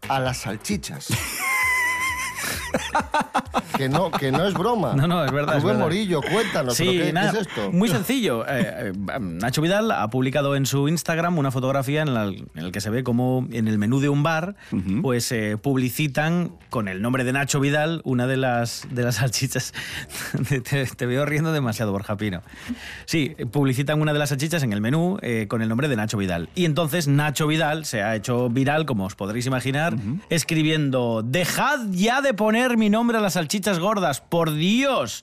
a 0.09 0.19
las 0.19 0.39
salchichas. 0.39 1.09
Que, 3.77 3.89
no, 3.89 4.11
que 4.11 4.33
no 4.33 4.47
es 4.47 4.55
broma. 4.55 4.95
No, 4.95 5.07
no, 5.07 5.25
es 5.25 5.33
verdad, 5.33 5.57
es 5.57 5.63
Rubén 5.63 5.77
verdad. 5.77 5.91
Morillo, 5.91 6.21
cuéntanos, 6.21 6.77
¿pero 6.77 6.91
Sí, 6.91 6.99
qué, 6.99 7.05
qué 7.07 7.13
nada, 7.13 7.31
es 7.31 7.47
esto? 7.47 7.73
Muy 7.73 7.89
sencillo. 7.89 8.45
Eh, 8.49 8.93
eh, 8.93 9.19
Nacho 9.21 9.63
Vidal 9.63 9.91
ha 9.91 10.09
publicado 10.09 10.57
en 10.57 10.67
su 10.67 10.89
Instagram 10.89 11.39
una 11.39 11.51
fotografía 11.51 12.03
en 12.03 12.15
la, 12.15 12.25
en 12.25 12.49
la 12.55 12.71
que 12.71 12.81
se 12.81 12.91
ve 12.91 13.05
como 13.05 13.47
en 13.51 13.69
el 13.69 13.79
menú 13.79 14.01
de 14.01 14.09
un 14.09 14.23
bar, 14.23 14.57
pues 15.03 15.31
eh, 15.33 15.57
publicitan 15.61 16.53
con 16.71 16.89
el 16.89 17.03
nombre 17.03 17.25
de 17.25 17.33
Nacho 17.33 17.61
Vidal 17.61 18.01
una 18.05 18.27
de 18.27 18.37
las, 18.37 18.87
de 18.91 19.03
las 19.03 19.17
salchichas. 19.17 19.73
te, 20.97 21.07
veo 21.07 21.25
riendo 21.25 21.53
demasiado, 21.53 21.93
Borja 21.93 22.17
Pino. 22.17 22.43
Sí, 23.07 23.35
publicitan 23.53 24.01
una 24.01 24.13
de 24.13 24.19
las 24.19 24.31
salchichas 24.31 24.63
en 24.63 24.73
el 24.73 24.81
menú 24.81 25.19
eh, 25.23 25.47
con 25.49 25.63
el 25.63 25.69
nombre 25.69 25.89
de 25.89 25.97
Nacho 25.97 26.19
Vidal. 26.19 26.49
Y 26.55 26.65
entonces 26.65 27.09
Nacho 27.09 27.47
Vidal 27.47 27.85
se 27.85 28.03
ha 28.03 28.17
hecho 28.17 28.49
viral, 28.49 28.87
como 28.87 29.05
os 29.05 29.15
podréis 29.15 29.47
imaginar, 29.47 29.97
escribiendo: 30.31 31.23
Dejad 31.25 31.81
ya 31.91 32.21
de 32.21 32.35
poner 32.35 32.64
mi 32.77 32.91
nombre 32.91 33.19
a 33.19 33.21
las 33.21 33.35
salchichas 33.35 33.79
gordas, 33.79 34.21
por 34.21 34.53
Dios. 34.53 35.23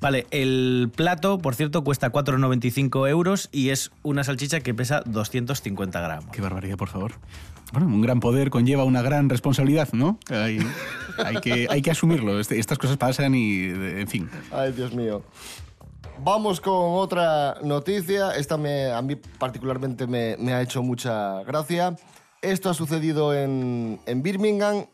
Vale, 0.00 0.26
el 0.32 0.90
plato, 0.94 1.38
por 1.38 1.54
cierto, 1.54 1.82
cuesta 1.82 2.12
4,95 2.12 3.08
euros 3.08 3.48
y 3.52 3.70
es 3.70 3.90
una 4.02 4.22
salchicha 4.24 4.60
que 4.60 4.74
pesa 4.74 5.02
250 5.06 6.00
gramos. 6.00 6.30
Qué 6.30 6.42
barbaridad, 6.42 6.76
por 6.76 6.88
favor. 6.88 7.12
Bueno, 7.72 7.86
un 7.88 8.02
gran 8.02 8.20
poder 8.20 8.50
conlleva 8.50 8.84
una 8.84 9.00
gran 9.02 9.30
responsabilidad, 9.30 9.88
¿no? 9.92 10.18
Hay, 10.28 10.58
hay 11.24 11.36
que, 11.40 11.66
hay 11.70 11.80
que 11.80 11.90
asumirlo. 11.90 12.38
Este- 12.38 12.58
Estas 12.58 12.76
cosas 12.78 12.98
pasan 12.98 13.34
y, 13.34 13.64
en 13.64 14.06
fin. 14.08 14.28
Ay, 14.52 14.72
Dios 14.72 14.94
mío. 14.94 15.22
Vamos 16.22 16.60
con 16.60 16.74
otra 16.74 17.56
noticia. 17.62 18.32
Esta 18.36 18.56
me, 18.56 18.92
a 18.92 19.00
mí 19.02 19.16
particularmente 19.16 20.06
me, 20.06 20.36
me 20.38 20.52
ha 20.52 20.60
hecho 20.62 20.82
mucha 20.82 21.42
gracia. 21.44 21.96
Esto 22.42 22.68
ha 22.68 22.74
sucedido 22.74 23.34
en, 23.34 23.98
en 24.06 24.22
Birmingham. 24.22 24.84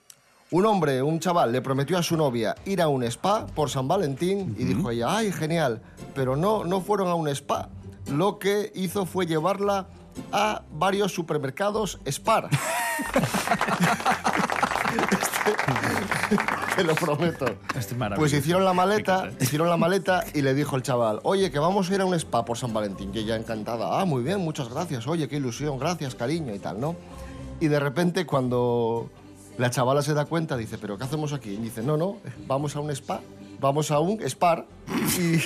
Un 0.52 0.66
hombre, 0.66 1.00
un 1.00 1.20
chaval, 1.20 1.52
le 1.52 1.62
prometió 1.62 1.96
a 1.96 2.02
su 2.02 2.16
novia 2.16 2.56
ir 2.64 2.82
a 2.82 2.88
un 2.88 3.04
spa 3.04 3.46
por 3.46 3.70
San 3.70 3.86
Valentín 3.86 4.56
y 4.58 4.64
dijo 4.64 4.90
ella, 4.90 5.16
ay, 5.16 5.30
genial, 5.30 5.80
pero 6.12 6.34
no, 6.34 6.64
no 6.64 6.80
fueron 6.80 7.06
a 7.06 7.14
un 7.14 7.28
spa. 7.28 7.68
Lo 8.10 8.40
que 8.40 8.72
hizo 8.74 9.06
fue 9.06 9.26
llevarla 9.26 9.86
a 10.32 10.62
varios 10.72 11.14
supermercados 11.14 12.00
Spar. 12.04 12.48
Te 16.74 16.82
lo 16.82 16.96
prometo. 16.96 17.44
Este 17.76 17.92
es 17.92 17.96
maravilloso. 17.96 18.20
Pues 18.20 18.32
hicieron 18.32 18.64
la 18.64 18.72
maleta, 18.72 19.30
hicieron 19.40 19.68
la 19.68 19.76
maleta 19.76 20.24
y 20.34 20.42
le 20.42 20.52
dijo 20.54 20.74
el 20.74 20.82
chaval, 20.82 21.20
oye, 21.22 21.52
que 21.52 21.60
vamos 21.60 21.88
a 21.88 21.94
ir 21.94 22.00
a 22.00 22.04
un 22.04 22.14
spa 22.14 22.44
por 22.44 22.58
San 22.58 22.72
Valentín. 22.72 23.12
Y 23.14 23.20
ella 23.20 23.36
encantada, 23.36 24.00
ah, 24.00 24.04
muy 24.04 24.24
bien, 24.24 24.40
muchas 24.40 24.68
gracias, 24.68 25.06
oye, 25.06 25.28
qué 25.28 25.36
ilusión, 25.36 25.78
gracias, 25.78 26.16
cariño 26.16 26.52
y 26.54 26.58
tal, 26.58 26.80
¿no? 26.80 26.96
Y 27.60 27.68
de 27.68 27.78
repente 27.78 28.26
cuando 28.26 29.10
la 29.60 29.70
chavala 29.70 30.02
se 30.02 30.14
da 30.14 30.24
cuenta, 30.24 30.56
dice, 30.56 30.78
pero 30.78 30.98
¿qué 30.98 31.04
hacemos 31.04 31.32
aquí? 31.32 31.50
Y 31.50 31.56
dice, 31.58 31.82
no, 31.82 31.96
no, 31.96 32.16
vamos 32.46 32.74
a 32.76 32.80
un 32.80 32.90
spa, 32.90 33.20
vamos 33.60 33.90
a 33.90 34.00
un 34.00 34.20
spar. 34.28 34.66
Y, 35.18 35.38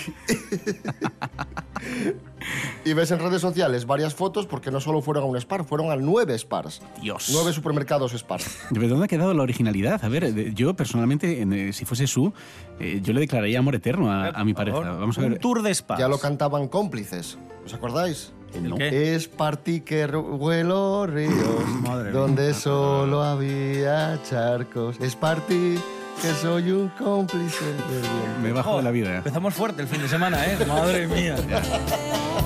y 2.90 2.92
ves 2.92 3.11
en 3.11 3.18
redes 3.18 3.40
sociales 3.42 3.87
varias 3.87 4.14
fotos 4.14 4.46
porque 4.46 4.70
no 4.70 4.81
solo 4.81 5.00
fueron 5.03 5.24
a 5.24 5.27
un 5.27 5.37
spar, 5.37 5.64
fueron 5.64 5.90
a 5.90 5.96
nueve 5.96 6.38
spars. 6.38 6.81
Dios. 7.00 7.31
Nueve 7.33 7.53
supermercados 7.53 8.12
spar. 8.14 8.40
¿De 8.70 8.88
dónde 8.88 9.05
ha 9.05 9.09
quedado 9.09 9.35
la 9.35 9.42
originalidad? 9.42 10.05
A 10.05 10.09
ver, 10.09 10.33
de- 10.33 10.55
yo 10.55 10.74
personalmente, 10.74 11.42
en, 11.42 11.53
eh, 11.53 11.72
si 11.72 11.85
fuese 11.85 12.07
su, 12.07 12.33
eh, 12.79 13.00
yo 13.03 13.12
le 13.12 13.20
declararía 13.20 13.59
amor 13.59 13.74
eterno 13.74 14.11
a, 14.11 14.29
a 14.29 14.44
mi 14.44 14.55
pareja. 14.55 14.79
Vamos 14.81 15.18
a 15.18 15.22
ver. 15.22 15.33
Un 15.33 15.38
tour 15.38 15.62
de 15.62 15.70
spa. 15.74 15.98
Ya 15.98 16.09
lo 16.09 16.18
cantaban 16.18 16.68
cómplices, 16.68 17.38
¿os 17.64 17.74
acordáis? 17.74 18.33
No. 18.62 18.77
qué? 18.77 19.14
Es 19.14 19.29
partí 19.29 19.81
que 19.81 20.07
vuelo 20.07 21.07
ríos, 21.07 21.67
Madre 21.83 22.11
donde 22.11 22.55
solo 22.55 23.23
había 23.23 24.21
charcos. 24.29 24.99
Es 25.01 25.17
partí 25.17 25.79
que 26.23 26.33
soy 26.40 26.71
un 26.71 26.88
cómplice 26.90 27.64
del 27.64 28.01
bien. 28.01 28.43
Me 28.43 28.53
bajo 28.53 28.77
de 28.79 28.83
la 28.85 28.90
vida. 28.90 29.17
Empezamos 29.17 29.55
fuerte 29.55 29.83
el 29.83 29.88
fin 29.88 30.01
de 30.01 30.09
semana, 30.09 30.45
¿eh? 30.47 30.57
Madre 30.67 31.07
mía. 31.07 31.37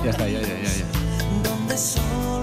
Ya 0.05 0.11
está, 0.11 0.29
ya, 0.29 0.41
ya, 0.41 0.47
ya. 0.47 1.75
ya. 1.75 2.38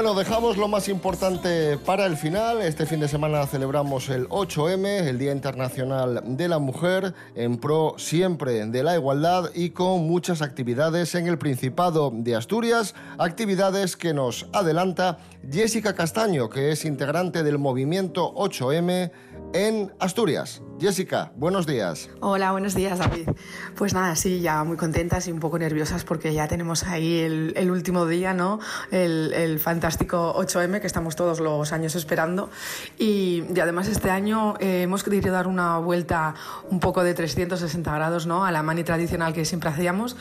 Bueno, 0.00 0.14
dejamos 0.14 0.56
lo 0.56 0.66
más 0.66 0.88
importante 0.88 1.76
para 1.76 2.06
el 2.06 2.16
final. 2.16 2.62
Este 2.62 2.86
fin 2.86 3.00
de 3.00 3.06
semana 3.06 3.46
celebramos 3.46 4.08
el 4.08 4.26
8M, 4.30 4.86
el 4.86 5.18
Día 5.18 5.30
Internacional 5.30 6.22
de 6.24 6.48
la 6.48 6.58
Mujer, 6.58 7.12
en 7.34 7.58
pro 7.58 7.96
siempre 7.98 8.64
de 8.64 8.82
la 8.82 8.96
igualdad 8.96 9.50
y 9.54 9.70
con 9.70 10.06
muchas 10.08 10.40
actividades 10.40 11.14
en 11.16 11.26
el 11.26 11.36
Principado 11.36 12.10
de 12.14 12.34
Asturias, 12.34 12.94
actividades 13.18 13.94
que 13.94 14.14
nos 14.14 14.46
adelanta 14.54 15.18
Jessica 15.52 15.94
Castaño, 15.94 16.48
que 16.48 16.72
es 16.72 16.86
integrante 16.86 17.42
del 17.42 17.58
movimiento 17.58 18.32
8M 18.32 19.10
en 19.52 19.92
Asturias. 19.98 20.62
Jessica, 20.80 21.30
buenos 21.36 21.66
días. 21.66 22.08
Hola, 22.20 22.52
buenos 22.52 22.74
días, 22.74 22.98
David. 22.98 23.28
Pues 23.76 23.92
nada, 23.92 24.16
sí, 24.16 24.40
ya 24.40 24.64
muy 24.64 24.78
contentas 24.78 25.28
y 25.28 25.32
un 25.32 25.38
poco 25.38 25.58
nerviosas 25.58 26.04
porque 26.04 26.32
ya 26.32 26.48
tenemos 26.48 26.84
ahí 26.84 27.18
el, 27.18 27.70
último 27.70 28.06
día, 28.06 28.32
¿no? 28.32 28.60
El, 28.90 29.58
fantástico 29.60 30.34
8M 30.38 30.80
que 30.80 30.86
estamos 30.86 31.16
todos 31.16 31.38
los 31.40 31.72
años 31.72 31.96
esperando. 31.96 32.48
Y, 32.98 33.44
además 33.60 33.88
este 33.88 34.10
año 34.10 34.54
eh, 34.58 34.82
hemos 34.82 35.02
querido 35.04 35.30
dar 35.30 35.48
una 35.48 35.76
vuelta 35.76 36.34
un 36.70 36.80
poco 36.80 37.04
de 37.04 37.12
360 37.12 37.94
grados, 37.94 38.26
¿no? 38.26 38.46
A 38.46 38.50
la 38.50 38.62
mani 38.62 38.82
tradicional 38.82 39.34
que 39.34 39.44
siempre 39.44 39.68
hacíamos. 39.68 40.16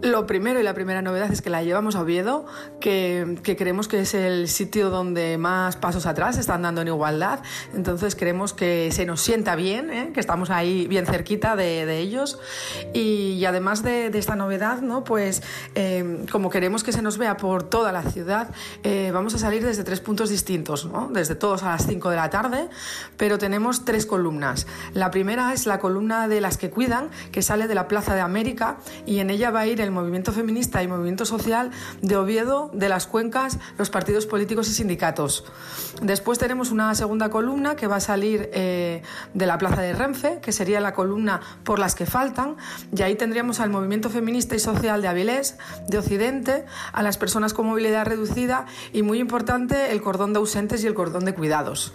Lo 0.00 0.26
primero 0.26 0.58
y 0.58 0.62
la 0.62 0.72
primera 0.72 1.02
novedad 1.02 1.30
es 1.30 1.42
que 1.42 1.50
la 1.50 1.62
llevamos 1.62 1.96
a 1.96 2.00
Oviedo, 2.00 2.46
que, 2.80 3.38
que 3.42 3.56
creemos 3.56 3.88
que 3.88 4.00
es 4.00 4.14
el 4.14 4.48
sitio 4.48 4.88
donde 4.88 5.36
más 5.36 5.76
pasos 5.76 6.06
atrás 6.06 6.38
están 6.38 6.62
dando 6.62 6.80
en 6.80 6.88
igualdad. 6.88 7.40
Entonces 7.74 8.14
queremos 8.14 8.54
que 8.54 8.88
se 8.90 9.04
nos 9.04 9.20
sienta 9.20 9.54
bien, 9.54 9.97
¿eh? 9.98 10.10
que 10.14 10.20
estamos 10.20 10.50
ahí 10.50 10.86
bien 10.86 11.06
cerquita 11.06 11.56
de, 11.56 11.86
de 11.86 11.98
ellos. 11.98 12.38
Y, 12.94 13.32
y 13.38 13.44
además 13.44 13.82
de, 13.82 14.10
de 14.10 14.18
esta 14.18 14.36
novedad, 14.36 14.80
¿no? 14.80 15.04
pues 15.04 15.42
eh, 15.74 16.24
como 16.30 16.50
queremos 16.50 16.84
que 16.84 16.92
se 16.92 17.02
nos 17.02 17.18
vea 17.18 17.36
por 17.36 17.62
toda 17.62 17.92
la 17.92 18.02
ciudad, 18.02 18.50
eh, 18.82 19.10
vamos 19.12 19.34
a 19.34 19.38
salir 19.38 19.64
desde 19.64 19.84
tres 19.84 20.00
puntos 20.00 20.30
distintos, 20.30 20.86
¿no? 20.86 21.08
desde 21.12 21.34
todos 21.34 21.62
a 21.62 21.70
las 21.70 21.86
5 21.86 22.10
de 22.10 22.16
la 22.16 22.30
tarde, 22.30 22.68
pero 23.16 23.38
tenemos 23.38 23.84
tres 23.84 24.06
columnas. 24.06 24.66
La 24.94 25.10
primera 25.10 25.52
es 25.52 25.66
la 25.66 25.78
columna 25.78 26.28
de 26.28 26.40
las 26.40 26.56
que 26.56 26.70
cuidan, 26.70 27.10
que 27.32 27.42
sale 27.42 27.68
de 27.68 27.74
la 27.74 27.88
Plaza 27.88 28.14
de 28.14 28.20
América 28.20 28.78
y 29.06 29.18
en 29.18 29.30
ella 29.30 29.50
va 29.50 29.60
a 29.60 29.66
ir 29.66 29.80
el 29.80 29.90
movimiento 29.90 30.32
feminista 30.32 30.82
y 30.82 30.88
movimiento 30.88 31.24
social 31.24 31.70
de 32.02 32.16
Oviedo, 32.16 32.70
de 32.72 32.88
las 32.88 33.06
cuencas, 33.06 33.58
los 33.76 33.90
partidos 33.90 34.26
políticos 34.26 34.68
y 34.68 34.74
sindicatos. 34.74 35.44
Después 36.02 36.38
tenemos 36.38 36.70
una 36.70 36.94
segunda 36.94 37.28
columna 37.30 37.76
que 37.76 37.86
va 37.86 37.96
a 37.96 38.00
salir 38.00 38.50
eh, 38.52 39.02
de 39.34 39.46
la 39.46 39.58
Plaza 39.58 39.82
de 39.82 39.87
Renfe, 39.92 40.40
que 40.40 40.52
sería 40.52 40.80
la 40.80 40.92
columna 40.94 41.40
por 41.64 41.78
las 41.78 41.94
que 41.94 42.06
faltan, 42.06 42.56
y 42.96 43.02
ahí 43.02 43.14
tendríamos 43.14 43.60
al 43.60 43.70
movimiento 43.70 44.10
feminista 44.10 44.54
y 44.54 44.58
social 44.58 45.02
de 45.02 45.08
Avilés, 45.08 45.56
de 45.88 45.98
Occidente, 45.98 46.64
a 46.92 47.02
las 47.02 47.18
personas 47.18 47.54
con 47.54 47.66
movilidad 47.66 48.06
reducida 48.06 48.66
y, 48.92 49.02
muy 49.02 49.18
importante, 49.18 49.92
el 49.92 50.02
cordón 50.02 50.32
de 50.32 50.38
ausentes 50.38 50.82
y 50.84 50.86
el 50.86 50.94
cordón 50.94 51.24
de 51.24 51.34
cuidados. 51.34 51.92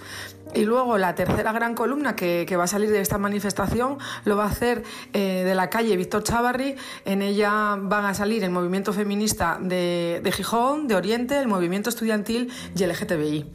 Y 0.55 0.65
luego 0.65 0.97
la 0.97 1.15
tercera 1.15 1.51
gran 1.51 1.73
columna 1.73 2.15
que, 2.15 2.53
va 2.55 2.65
a 2.65 2.67
salir 2.67 2.91
de 2.91 3.01
esta 3.01 3.17
manifestación 3.17 3.97
lo 4.25 4.37
va 4.37 4.43
a 4.43 4.49
hacer 4.49 4.83
eh, 5.13 5.43
de 5.43 5.55
la 5.55 5.69
calle 5.69 5.97
Víctor 5.97 6.23
Chavarri. 6.23 6.75
En 7.05 7.23
ella 7.23 7.75
van 7.79 8.05
a 8.05 8.13
salir 8.13 8.43
el 8.43 8.51
movimiento 8.51 8.93
feminista 8.93 9.57
de, 9.59 10.21
de 10.23 10.31
Gijón, 10.31 10.87
de 10.87 10.95
Oriente, 10.95 11.39
el 11.39 11.47
movimiento 11.47 11.89
estudiantil 11.89 12.51
y 12.75 12.83
el 12.83 12.91
LGTBI. 12.91 13.51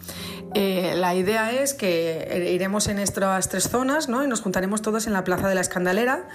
Eh, 0.54 0.94
la 0.96 1.14
idea 1.14 1.52
es 1.52 1.74
que 1.74 2.26
eh, 2.30 2.52
iremos 2.52 2.88
en 2.88 2.98
estas 2.98 3.48
tres 3.48 3.68
zonas 3.68 4.08
¿no? 4.08 4.24
y 4.24 4.28
nos 4.28 4.40
juntaremos 4.40 4.82
todos 4.82 5.06
en 5.06 5.12
la 5.12 5.24
Plaza 5.24 5.48
de 5.48 5.54
la 5.54 5.60
Escandalera. 5.60 6.28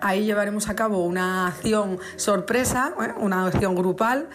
Ahí 0.00 0.24
llevaremos 0.24 0.68
a 0.68 0.76
cabo 0.76 1.04
una 1.04 1.48
acción 1.48 1.98
sorpresa, 2.16 2.94
¿eh? 3.00 3.12
una 3.18 3.46
acción 3.46 3.74
grupal 3.74 4.28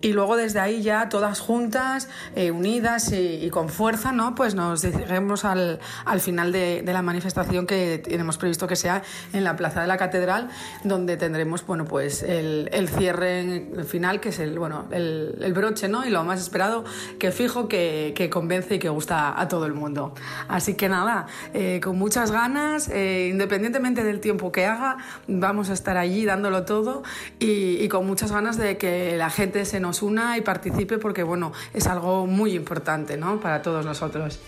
y 0.00 0.12
luego 0.12 0.36
desde 0.36 0.60
ahí 0.60 0.82
ya 0.82 1.08
todas 1.08 1.40
juntas, 1.40 2.08
eh, 2.34 2.50
unidas 2.50 3.12
y, 3.12 3.44
y 3.44 3.50
con 3.50 3.68
fuerza, 3.68 4.12
¿no? 4.12 4.34
Pues 4.34 4.54
nos 4.54 4.82
dirigimos 4.82 5.44
al, 5.44 5.80
al 6.04 6.20
final 6.20 6.52
de, 6.52 6.82
de 6.82 6.92
la 6.92 7.02
manifestación 7.02 7.66
que 7.66 7.98
tenemos 7.98 8.38
previsto 8.38 8.66
que 8.66 8.76
sea 8.76 9.02
en 9.32 9.44
la 9.44 9.56
Plaza 9.56 9.82
de 9.82 9.86
la 9.86 9.96
Catedral, 9.96 10.48
donde 10.84 11.16
tendremos, 11.16 11.66
bueno, 11.66 11.84
pues 11.84 12.22
el, 12.22 12.68
el 12.72 12.88
cierre 12.88 13.66
final, 13.86 14.20
que 14.20 14.30
es 14.30 14.38
el, 14.38 14.58
bueno, 14.58 14.86
el, 14.90 15.36
el 15.42 15.52
broche, 15.52 15.88
¿no? 15.88 16.06
Y 16.06 16.10
lo 16.10 16.24
más 16.24 16.40
esperado, 16.40 16.84
que 17.18 17.30
fijo 17.30 17.68
que, 17.68 18.12
que 18.16 18.30
convence 18.30 18.76
y 18.76 18.78
que 18.78 18.88
gusta 18.88 19.38
a 19.40 19.48
todo 19.48 19.66
el 19.66 19.74
mundo. 19.74 20.14
Así 20.48 20.74
que 20.74 20.88
nada, 20.88 21.26
eh, 21.52 21.80
con 21.82 21.98
muchas 21.98 22.30
ganas, 22.30 22.88
eh, 22.88 23.28
independientemente 23.30 24.04
del 24.04 24.20
tiempo 24.20 24.52
que 24.52 24.66
haga, 24.66 24.98
vamos 25.26 25.70
a 25.70 25.72
estar 25.72 25.96
allí 25.96 26.24
dándolo 26.24 26.64
todo 26.64 27.02
y, 27.38 27.76
y 27.82 27.88
con 27.88 28.06
muchas 28.06 28.32
ganas 28.32 28.56
de 28.56 28.78
que 28.78 29.16
la 29.16 29.30
gente 29.30 29.64
se 29.64 29.80
una 30.02 30.36
y 30.38 30.40
participe 30.40 30.98
porque 30.98 31.22
bueno, 31.22 31.52
es 31.74 31.86
algo 31.86 32.26
muy 32.26 32.54
importante 32.54 33.16
¿no? 33.16 33.40
para 33.40 33.62
todos 33.62 33.84
nosotros. 33.84 34.38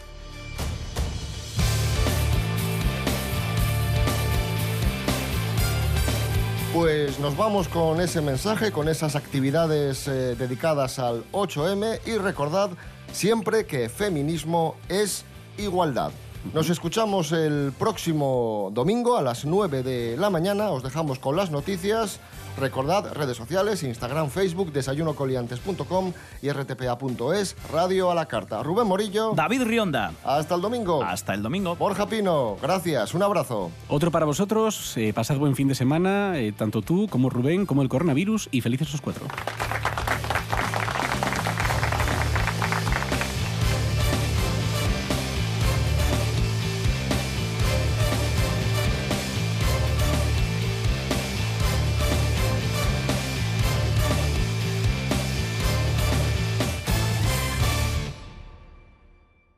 Pues 6.73 7.21
nos 7.21 7.37
vamos 7.37 7.69
con 7.69 8.01
ese 8.01 8.23
mensaje, 8.23 8.73
con 8.73 8.89
esas 8.89 9.15
actividades 9.15 10.09
eh, 10.09 10.35
dedicadas 10.39 10.99
al 10.99 11.23
8M 11.33 12.01
y 12.07 12.17
recordad 12.17 12.71
siempre 13.13 13.67
que 13.67 13.91
feminismo 13.91 14.77
es 14.89 15.27
igualdad. 15.59 16.13
Nos 16.53 16.69
escuchamos 16.69 17.33
el 17.33 17.73
próximo 17.79 18.71
domingo 18.75 19.17
a 19.17 19.23
las 19.23 19.45
9 19.45 19.83
de 19.83 20.17
la 20.19 20.29
mañana. 20.29 20.71
Os 20.71 20.83
dejamos 20.83 21.19
con 21.19 21.37
las 21.37 21.51
noticias. 21.51 22.21
Recordad 22.59 23.13
redes 23.15 23.37
sociales, 23.39 23.83
Instagram, 23.83 24.29
Facebook, 24.29 24.73
desayunocoliantes.com 24.73 26.13
y 26.43 26.51
rtpa.es, 26.51 27.57
radio 27.73 28.11
a 28.11 28.15
la 28.15 28.27
carta. 28.27 28.63
Rubén 28.63 28.87
Morillo. 28.87 29.33
David 29.35 29.63
Rionda. 29.63 30.13
Hasta 30.25 30.57
el 30.57 30.61
domingo. 30.61 31.03
Hasta 31.03 31.33
el 31.33 31.43
domingo. 31.43 31.77
Borja 31.77 32.07
Pino, 32.07 32.57
gracias. 32.61 33.15
Un 33.15 33.23
abrazo. 33.23 33.71
Otro 33.89 34.11
para 34.11 34.27
vosotros. 34.27 34.97
eh, 34.99 35.13
pasad 35.15 35.39
buen 35.39 35.57
fin 35.57 35.69
de 35.69 35.75
semana, 35.75 36.39
eh, 36.39 36.53
tanto 36.53 36.83
tú 36.83 37.07
como 37.09 37.31
Rubén, 37.31 37.65
como 37.65 37.81
el 37.83 37.89
coronavirus, 37.89 38.49
y 38.51 38.61
felices 38.61 38.93
los 38.93 39.01
cuatro. 39.01 39.25